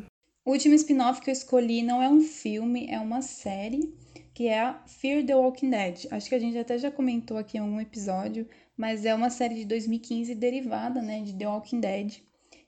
O 0.46 0.52
último 0.52 0.76
spin-off 0.76 1.22
que 1.22 1.30
eu 1.30 1.34
escolhi 1.34 1.84
não 1.84 2.02
é 2.02 2.10
um 2.10 2.20
filme, 2.20 2.86
é 2.90 3.00
uma 3.00 3.22
série 3.22 3.94
que 4.34 4.48
é 4.48 4.60
a 4.60 4.82
Fear 4.88 5.26
the 5.26 5.36
Walking 5.36 5.70
Dead. 5.70 6.08
Acho 6.12 6.28
que 6.28 6.36
a 6.36 6.40
gente 6.40 6.58
até 6.58 6.78
já 6.78 6.90
comentou 6.90 7.38
aqui 7.38 7.58
em 7.58 7.62
algum 7.62 7.80
episódio, 7.80 8.48
mas 8.78 9.06
é 9.06 9.14
uma 9.14 9.30
série 9.30 9.56
de 9.56 9.66
2015 9.66 10.34
derivada 10.36 11.02
né, 11.02 11.22
de 11.22 11.34
The 11.34 11.48
Walking 11.48 11.80
Dead 11.80 12.18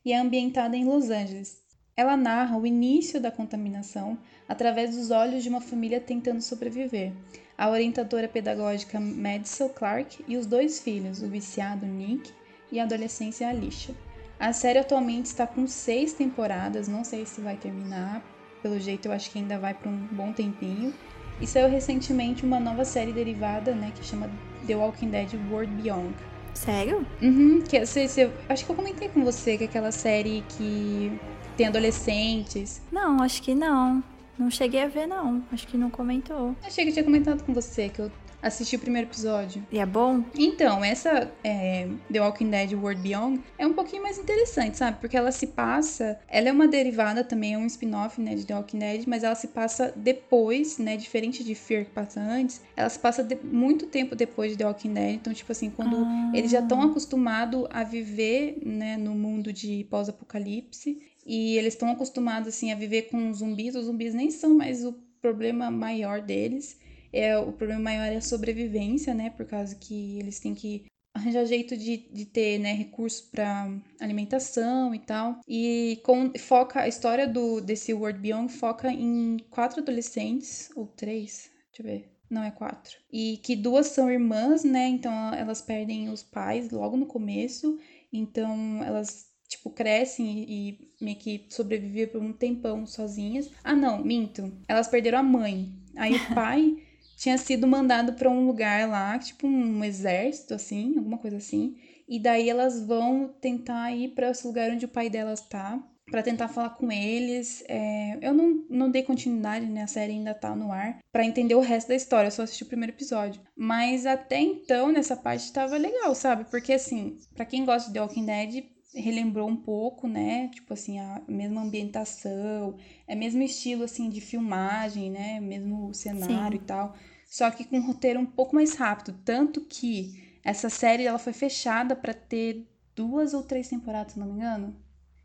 e 0.04 0.14
é 0.14 0.18
ambientada 0.18 0.78
em 0.78 0.86
Los 0.86 1.10
Angeles. 1.10 1.64
Ela 1.98 2.18
narra 2.18 2.58
o 2.58 2.68
início 2.68 3.20
da 3.22 3.32
contaminação 3.32 4.18
através 4.48 4.96
dos 4.96 5.12
olhos 5.12 5.44
de 5.44 5.50
uma 5.50 5.62
família 5.62 6.00
tentando 6.00 6.42
sobreviver. 6.42 7.14
A 7.58 7.70
orientadora 7.70 8.28
pedagógica 8.28 9.00
Madison 9.00 9.70
Clark 9.70 10.24
e 10.28 10.36
os 10.36 10.46
dois 10.46 10.82
filhos, 10.82 11.22
o 11.22 11.30
viciado 11.30 11.86
Nick 11.86 12.32
e 12.72 12.80
a 12.80 12.84
adolescência 12.84 13.48
Alicia. 13.48 13.96
A 14.38 14.52
série 14.52 14.80
atualmente 14.80 15.28
está 15.28 15.48
com 15.48 15.66
seis 15.66 16.12
temporadas, 16.12 16.90
não 16.90 17.06
sei 17.06 17.26
se 17.26 17.40
vai 17.40 17.56
terminar, 17.56 18.22
pelo 18.62 18.80
jeito 18.80 19.08
eu 19.08 19.14
acho 19.14 19.32
que 19.32 19.40
ainda 19.40 19.58
vai 19.58 19.74
por 19.74 19.88
um 19.88 20.08
bom 20.08 20.34
tempinho. 20.34 20.94
E 21.42 21.48
saiu 21.48 21.70
recentemente 21.70 22.46
uma 22.46 22.60
nova 22.60 22.86
série 22.86 23.12
derivada, 23.12 23.74
né, 23.74 23.92
que 23.96 24.06
chama 24.06 24.30
The 24.66 24.76
Walking 24.76 25.10
Dead 25.10 25.30
World 25.52 25.74
Beyond. 25.76 26.14
Sério? 26.54 27.06
Uhum, 27.22 27.62
que 27.62 27.86
se, 27.86 28.08
se, 28.08 28.30
acho 28.48 28.66
que 28.66 28.72
eu 28.72 28.76
comentei 28.76 29.10
com 29.10 29.24
você 29.24 29.58
que 29.58 29.66
é 29.66 29.68
aquela 29.68 29.92
série 29.92 30.44
que 30.58 31.12
tem 31.58 31.68
adolescentes. 31.68 32.82
Não, 32.92 33.22
acho 33.22 33.42
que 33.42 33.54
não. 33.54 34.02
Não 34.38 34.50
cheguei 34.50 34.84
a 34.84 34.88
ver, 34.88 35.08
não. 35.08 35.44
Acho 35.52 35.68
que 35.68 35.78
não 35.78 35.90
comentou. 35.90 36.56
Achei 36.64 36.84
que 36.84 36.90
eu 36.90 36.94
tinha 36.94 37.06
comentado 37.06 37.44
com 37.44 37.54
você 37.54 37.90
que 37.90 38.00
eu 38.00 38.12
assisti 38.42 38.76
o 38.76 38.80
primeiro 38.80 39.08
episódio. 39.08 39.66
E 39.72 39.80
é 39.80 39.86
bom? 39.86 40.24
Então, 40.38 40.84
essa 40.84 41.32
é, 41.44 41.88
The 42.12 42.22
Walking 42.22 42.50
Dead 42.50 42.74
World 42.74 43.02
Beyond 43.02 43.42
é 43.58 43.66
um 43.66 43.74
pouquinho 43.74 44.04
mais 44.04 44.18
interessante, 44.18 44.78
sabe? 44.78 45.00
Porque 45.00 45.18
ela 45.18 45.32
se 45.32 45.48
passa. 45.48 46.20
Ela 46.28 46.50
é 46.50 46.52
uma 46.52 46.68
derivada 46.68 47.24
também, 47.24 47.54
é 47.54 47.58
um 47.58 47.66
spin-off, 47.66 48.22
né, 48.22 48.36
de 48.36 48.46
The 48.46 48.56
Walking 48.56 48.80
Dead, 48.80 49.04
mas 49.08 49.24
ela 49.24 49.36
se 49.36 49.48
passa 49.48 49.94
depois, 49.96 50.78
né? 50.78 50.98
Diferente 50.98 51.44
de 51.44 51.56
Fear 51.56 51.86
que 51.86 51.92
passa 51.92 52.20
antes. 52.20 52.62
Ela 52.76 52.90
se 52.90 53.00
passa 53.00 53.24
de, 53.24 53.36
muito 53.36 53.88
tempo 53.88 54.16
depois 54.16 54.52
de 54.52 54.58
The 54.58 54.66
Walking 54.66 54.94
Dead. 54.94 55.16
Então, 55.16 55.34
tipo 55.34 55.52
assim, 55.52 55.70
quando 55.70 55.98
ah. 55.98 56.32
eles 56.34 56.52
já 56.52 56.60
estão 56.60 56.82
acostumados 56.82 57.66
a 57.70 57.84
viver, 57.84 58.60
né, 58.64 58.98
no 58.98 59.16
mundo 59.16 59.52
de 59.52 59.86
pós-apocalipse. 59.90 61.00
E 61.26 61.58
eles 61.58 61.74
estão 61.74 61.90
acostumados, 61.90 62.48
assim, 62.48 62.72
a 62.72 62.76
viver 62.76 63.04
com 63.04 63.34
zumbis. 63.34 63.76
Os 63.76 63.86
zumbis 63.86 64.14
nem 64.14 64.30
são 64.30 64.54
mais 64.54 64.86
o 64.86 64.94
problema 65.20 65.72
maior 65.72 66.22
deles 66.22 66.78
é, 67.16 67.38
o 67.38 67.52
problema 67.54 67.82
maior 67.82 68.12
é 68.12 68.18
a 68.18 68.22
sobrevivência, 68.22 69.14
né? 69.14 69.30
Por 69.30 69.46
causa 69.46 69.76
que 69.76 70.20
eles 70.20 70.40
têm 70.40 70.54
que 70.54 70.86
arranjar 71.16 71.46
jeito 71.46 71.78
de, 71.78 71.98
de 72.12 72.26
ter 72.26 72.60
né, 72.60 72.74
recursos 72.74 73.22
para 73.22 73.72
alimentação 74.02 74.94
e 74.94 75.00
tal. 75.00 75.40
E 75.48 76.02
com, 76.04 76.32
foca 76.38 76.82
a 76.82 76.88
história 76.88 77.26
do 77.26 77.62
desse 77.62 77.94
World 77.94 78.20
Beyond 78.20 78.52
foca 78.52 78.92
em 78.92 79.38
quatro 79.50 79.82
adolescentes, 79.82 80.70
ou 80.76 80.86
três, 80.88 81.50
deixa 81.72 81.82
eu 81.82 81.86
ver. 81.86 82.12
Não 82.30 82.44
é 82.44 82.52
quatro. 82.52 82.98
E 83.12 83.38
que 83.44 83.56
duas 83.56 83.88
são 83.88 84.12
irmãs, 84.12 84.64
né? 84.64 84.88
Então 84.90 85.34
elas 85.34 85.62
perdem 85.62 86.10
os 86.10 86.22
pais 86.22 86.70
logo 86.70 86.98
no 86.98 87.06
começo. 87.06 87.80
Então 88.12 88.84
elas, 88.84 89.28
tipo, 89.48 89.70
crescem 89.70 90.44
e, 90.44 90.70
e 90.70 91.04
meio 91.06 91.18
que 91.18 91.46
sobrevivem 91.50 92.08
por 92.08 92.22
um 92.22 92.34
tempão 92.34 92.86
sozinhas. 92.86 93.50
Ah, 93.64 93.76
não, 93.76 94.04
minto. 94.04 94.52
Elas 94.68 94.88
perderam 94.88 95.20
a 95.20 95.24
mãe. 95.24 95.72
Aí 95.96 96.16
o 96.16 96.36
pai 96.36 96.76
tinha 97.16 97.38
sido 97.38 97.66
mandado 97.68 98.14
para 98.14 98.30
um 98.30 98.46
lugar 98.46 98.88
lá, 98.90 99.18
tipo 99.18 99.48
um 99.48 99.84
exército, 99.84 100.54
assim, 100.54 100.98
alguma 100.98 101.18
coisa 101.18 101.38
assim. 101.38 101.78
E 102.08 102.20
daí 102.20 102.50
elas 102.50 102.82
vão 102.86 103.34
tentar 103.42 103.92
ir 103.92 104.10
para 104.10 104.30
esse 104.30 104.46
lugar 104.46 104.70
onde 104.72 104.86
o 104.86 104.90
pai 104.90 105.10
delas 105.10 105.42
tá, 105.42 105.82
para 106.10 106.22
tentar 106.22 106.48
falar 106.48 106.70
com 106.72 106.92
eles. 106.92 107.64
É... 107.68 108.18
eu 108.22 108.34
não, 108.34 108.66
não 108.70 108.92
dei 108.92 109.04
continuidade, 109.04 109.66
né? 109.66 109.84
A 109.84 109.88
série 109.88 110.14
ainda 110.14 110.34
tá 110.34 110.56
no 110.56 110.72
ar, 110.72 111.00
para 111.12 111.26
entender 111.26 111.56
o 111.56 111.62
resto 111.62 111.88
da 111.88 111.96
história. 111.96 112.28
Eu 112.28 112.32
só 112.32 112.44
assisti 112.44 112.64
o 112.64 112.68
primeiro 112.68 112.94
episódio. 112.94 113.42
Mas 113.56 114.06
até 114.06 114.40
então, 114.40 114.92
nessa 114.92 115.16
parte, 115.16 115.52
tava 115.52 115.78
legal, 115.78 116.14
sabe? 116.14 116.46
Porque, 116.46 116.74
assim, 116.74 117.18
para 117.34 117.46
quem 117.46 117.66
gosta 117.66 117.88
de 117.88 117.94
The 117.94 118.02
Walking 118.02 118.26
Dead, 118.26 118.66
relembrou 118.96 119.48
um 119.48 119.56
pouco, 119.56 120.08
né? 120.08 120.48
Tipo 120.50 120.74
assim, 120.74 121.00
a 121.00 121.22
mesma 121.28 121.62
ambientação, 121.62 122.78
é 123.08 123.14
mesmo 123.16 123.44
estilo 123.44 123.84
assim 123.84 124.10
de 124.10 124.22
filmagem, 124.22 125.12
né? 125.12 125.40
Mesmo 125.40 125.94
cenário 125.94 126.58
Sim. 126.58 126.64
e 126.64 126.66
tal. 126.66 126.96
Só 127.26 127.52
que 127.52 127.66
com 127.66 127.78
um 127.78 127.86
roteiro 127.86 128.20
um 128.20 128.26
pouco 128.26 128.56
mais 128.56 128.76
rápido, 128.76 129.20
tanto 129.26 129.62
que 129.62 130.38
essa 130.44 130.70
série 130.70 131.06
ela 131.06 131.20
foi 131.20 131.34
fechada 131.34 131.96
para 131.96 132.14
ter 132.14 132.66
duas 132.96 133.34
ou 133.34 133.44
três 133.44 133.68
temporadas, 133.68 134.14
se 134.14 134.20
não 134.20 134.28
me 134.28 134.34
engano. 134.34 134.76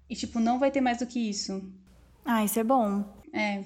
E 0.09 0.17
tipo, 0.17 0.41
não 0.41 0.59
vai 0.59 0.71
ter 0.71 0.81
mais 0.81 0.99
do 0.99 1.07
que 1.07 1.21
isso. 1.21 1.63
Ah, 2.25 2.45
isso 2.45 2.59
é 2.59 2.65
bom. 2.65 3.05
É. 3.33 3.63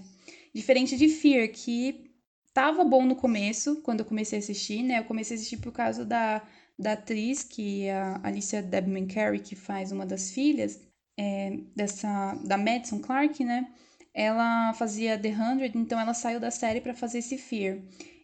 Diferente 0.55 0.97
de 0.97 1.09
Fear, 1.09 1.51
que 1.51 2.11
tava 2.53 2.85
bom 2.85 3.05
no 3.05 3.17
começo, 3.17 3.81
quando 3.83 4.01
eu 4.01 4.07
comecei 4.07 4.39
a 4.39 4.43
assistir, 4.43 4.83
né? 4.83 4.99
Eu 4.99 5.05
comecei 5.05 5.37
a 5.37 5.39
assistir 5.39 5.57
por 5.57 5.73
causa 5.73 6.05
da 6.05 6.43
da 6.79 6.93
atriz, 6.93 7.43
que 7.43 7.85
é 7.85 7.95
a 7.95 8.21
Alicia 8.23 8.63
Debman 8.63 9.07
Carey, 9.07 9.41
que 9.41 9.55
faz 9.55 9.93
uma 9.93 10.05
das 10.05 10.31
filhas 10.31 10.81
é, 11.19 11.59
dessa 11.75 12.35
da 12.45 12.57
Madison 12.57 12.99
Clark, 13.01 13.45
né? 13.45 13.69
Ela 14.13 14.73
fazia 14.75 15.19
The 15.19 15.31
Hundred, 15.31 15.77
então 15.77 15.99
ela 15.99 16.15
saiu 16.15 16.39
da 16.39 16.51
série 16.51 16.81
para 16.81 16.95
fazer 16.95 17.19
esse 17.19 17.37
Fear. 17.37 17.79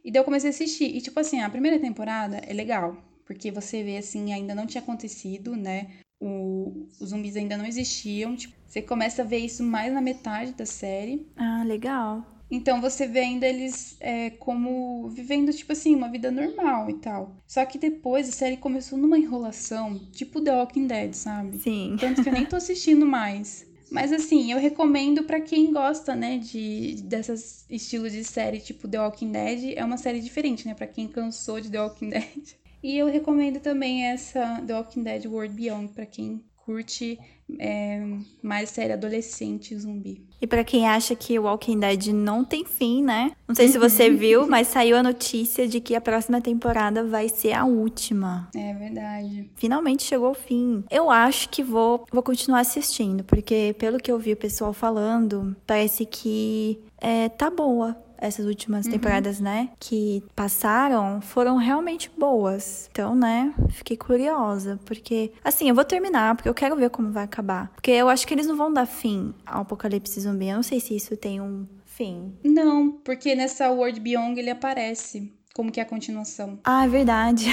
E 0.04 0.10
daí 0.10 0.20
eu 0.20 0.24
comecei 0.24 0.48
a 0.48 0.52
assistir. 0.52 0.96
E, 0.96 1.00
tipo 1.00 1.18
assim, 1.18 1.40
a 1.40 1.50
primeira 1.50 1.78
temporada 1.78 2.38
é 2.38 2.52
legal, 2.52 2.96
porque 3.26 3.50
você 3.50 3.82
vê, 3.82 3.96
assim, 3.96 4.32
ainda 4.32 4.54
não 4.54 4.66
tinha 4.66 4.82
acontecido, 4.82 5.56
né? 5.56 5.88
O, 6.20 6.86
os 7.00 7.10
zumbis 7.10 7.36
ainda 7.36 7.56
não 7.56 7.66
existiam. 7.66 8.36
Tipo, 8.36 8.54
você 8.66 8.80
começa 8.82 9.22
a 9.22 9.24
ver 9.24 9.38
isso 9.38 9.62
mais 9.64 9.92
na 9.92 10.00
metade 10.00 10.52
da 10.52 10.66
série. 10.66 11.26
Ah, 11.36 11.64
legal. 11.64 12.24
Então 12.50 12.80
você 12.80 13.06
vê 13.06 13.20
ainda 13.20 13.46
eles 13.46 13.96
é, 14.00 14.30
como 14.30 15.08
vivendo, 15.08 15.52
tipo 15.52 15.72
assim, 15.72 15.94
uma 15.94 16.08
vida 16.08 16.30
normal 16.30 16.90
e 16.90 16.94
tal. 16.94 17.36
Só 17.46 17.64
que 17.64 17.78
depois 17.78 18.28
a 18.28 18.32
série 18.32 18.56
começou 18.56 18.98
numa 18.98 19.18
enrolação, 19.18 19.98
tipo 20.12 20.40
The 20.40 20.52
Walking 20.56 20.86
Dead, 20.86 21.14
sabe? 21.14 21.58
Sim. 21.58 21.96
Tanto 22.00 22.22
que 22.22 22.28
eu 22.28 22.32
nem 22.32 22.46
tô 22.46 22.56
assistindo 22.56 23.06
mais. 23.06 23.66
Mas 23.90 24.12
assim, 24.12 24.52
eu 24.52 24.58
recomendo 24.58 25.24
para 25.24 25.40
quem 25.40 25.72
gosta, 25.72 26.14
né, 26.14 26.38
de 26.38 27.02
dessas 27.02 27.66
estilos 27.68 28.12
de 28.12 28.22
série 28.22 28.60
tipo 28.60 28.86
The 28.86 29.00
Walking 29.00 29.32
Dead, 29.32 29.74
é 29.76 29.84
uma 29.84 29.96
série 29.96 30.20
diferente, 30.20 30.66
né, 30.66 30.74
para 30.74 30.86
quem 30.86 31.08
cansou 31.08 31.60
de 31.60 31.70
The 31.70 31.80
Walking 31.80 32.10
Dead. 32.10 32.60
E 32.82 32.96
eu 32.96 33.08
recomendo 33.08 33.60
também 33.60 34.06
essa 34.06 34.62
The 34.66 34.74
Walking 34.74 35.02
Dead 35.02 35.26
World 35.26 35.54
Beyond 35.54 35.92
para 35.92 36.06
quem 36.06 36.42
curte 36.70 37.18
é, 37.58 38.00
mais 38.40 38.70
série 38.70 38.92
adolescente 38.92 39.76
zumbi. 39.76 40.22
E 40.40 40.46
para 40.46 40.62
quem 40.62 40.86
acha 40.88 41.16
que 41.16 41.36
o 41.38 41.42
Walking 41.42 41.80
Dead 41.80 42.06
não 42.14 42.44
tem 42.44 42.64
fim, 42.64 43.02
né? 43.02 43.32
Não 43.46 43.54
sei 43.54 43.66
se 43.68 43.76
você 43.76 44.08
Uhum. 44.08 44.16
viu, 44.16 44.46
mas 44.46 44.68
saiu 44.68 44.96
a 44.96 45.02
notícia 45.02 45.66
de 45.66 45.80
que 45.80 45.94
a 45.96 46.00
próxima 46.00 46.40
temporada 46.40 47.04
vai 47.04 47.28
ser 47.28 47.52
a 47.52 47.64
última. 47.64 48.48
É 48.54 48.72
verdade. 48.72 49.50
Finalmente 49.56 50.04
chegou 50.04 50.28
ao 50.28 50.34
fim. 50.34 50.84
Eu 50.90 51.10
acho 51.10 51.48
que 51.48 51.62
vou, 51.62 52.04
vou 52.12 52.22
continuar 52.22 52.60
assistindo, 52.60 53.24
porque 53.24 53.74
pelo 53.78 53.98
que 53.98 54.10
eu 54.12 54.18
vi 54.18 54.32
o 54.32 54.36
pessoal 54.36 54.72
falando, 54.72 55.54
parece 55.66 56.06
que 56.06 56.78
é, 57.00 57.28
tá 57.28 57.50
boa. 57.50 57.96
Essas 58.20 58.46
últimas 58.46 58.86
temporadas, 58.86 59.40
né? 59.40 59.70
Que 59.78 60.22
passaram 60.36 61.20
foram 61.20 61.56
realmente 61.56 62.10
boas. 62.16 62.88
Então, 62.92 63.14
né? 63.14 63.54
Fiquei 63.70 63.96
curiosa. 63.96 64.78
Porque, 64.84 65.32
assim, 65.42 65.68
eu 65.68 65.74
vou 65.74 65.84
terminar, 65.84 66.36
porque 66.36 66.48
eu 66.48 66.54
quero 66.54 66.76
ver 66.76 66.90
como 66.90 67.10
vai 67.10 67.24
acabar. 67.24 67.70
Porque 67.74 67.90
eu 67.90 68.08
acho 68.08 68.26
que 68.26 68.34
eles 68.34 68.46
não 68.46 68.56
vão 68.56 68.72
dar 68.72 68.86
fim 68.86 69.34
ao 69.46 69.62
apocalipse 69.62 70.20
zumbi. 70.20 70.48
Eu 70.48 70.56
não 70.56 70.62
sei 70.62 70.80
se 70.80 70.94
isso 70.94 71.16
tem 71.16 71.40
um 71.40 71.66
fim. 71.84 72.32
Não, 72.44 72.92
porque 72.92 73.34
nessa 73.34 73.70
World 73.70 74.00
Beyond 74.00 74.38
ele 74.38 74.50
aparece. 74.50 75.32
Como 75.54 75.72
que 75.72 75.80
é 75.80 75.82
a 75.82 75.86
continuação? 75.86 76.58
Ah, 76.64 76.84
é 76.84 76.88
verdade. 76.88 77.46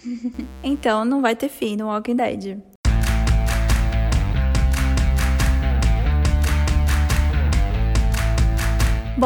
então 0.62 1.04
não 1.04 1.20
vai 1.20 1.34
ter 1.34 1.48
fim 1.48 1.76
no 1.76 1.86
Walking 1.86 2.16
Dead. 2.16 2.62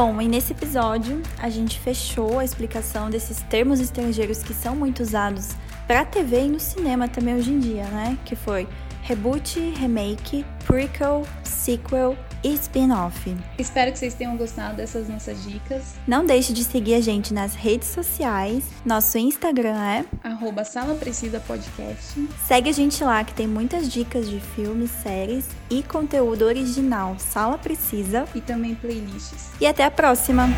Bom, 0.00 0.22
e 0.22 0.28
nesse 0.28 0.52
episódio 0.52 1.20
a 1.40 1.50
gente 1.50 1.80
fechou 1.80 2.38
a 2.38 2.44
explicação 2.44 3.10
desses 3.10 3.42
termos 3.50 3.80
estrangeiros 3.80 4.44
que 4.44 4.54
são 4.54 4.76
muito 4.76 5.02
usados 5.02 5.56
para 5.88 6.04
TV 6.04 6.42
e 6.42 6.48
no 6.48 6.60
cinema 6.60 7.08
também 7.08 7.34
hoje 7.34 7.50
em 7.50 7.58
dia, 7.58 7.82
né? 7.86 8.16
Que 8.24 8.36
foi 8.36 8.68
reboot, 9.02 9.58
remake, 9.58 10.46
prequel, 10.64 11.24
sequel 11.42 12.16
spin-off. 12.44 13.36
Espero 13.58 13.92
que 13.92 13.98
vocês 13.98 14.14
tenham 14.14 14.36
gostado 14.36 14.76
dessas 14.76 15.08
nossas 15.08 15.42
dicas. 15.44 15.94
Não 16.06 16.24
deixe 16.24 16.52
de 16.52 16.64
seguir 16.64 16.94
a 16.94 17.00
gente 17.00 17.32
nas 17.34 17.54
redes 17.54 17.88
sociais. 17.88 18.64
Nosso 18.84 19.18
Instagram 19.18 19.76
é 19.76 20.04
Arroba 20.22 20.64
Sala 20.64 20.94
Precisa 20.94 21.40
Podcast. 21.40 22.28
Segue 22.46 22.70
a 22.70 22.72
gente 22.72 23.02
lá 23.02 23.24
que 23.24 23.34
tem 23.34 23.46
muitas 23.46 23.90
dicas 23.90 24.28
de 24.28 24.40
filmes, 24.40 24.90
séries 24.90 25.46
e 25.70 25.82
conteúdo 25.82 26.44
original. 26.44 27.16
Sala 27.18 27.58
Precisa. 27.58 28.26
E 28.34 28.40
também 28.40 28.74
playlists. 28.74 29.50
E 29.60 29.66
até 29.66 29.84
a 29.84 29.90
próxima! 29.90 30.48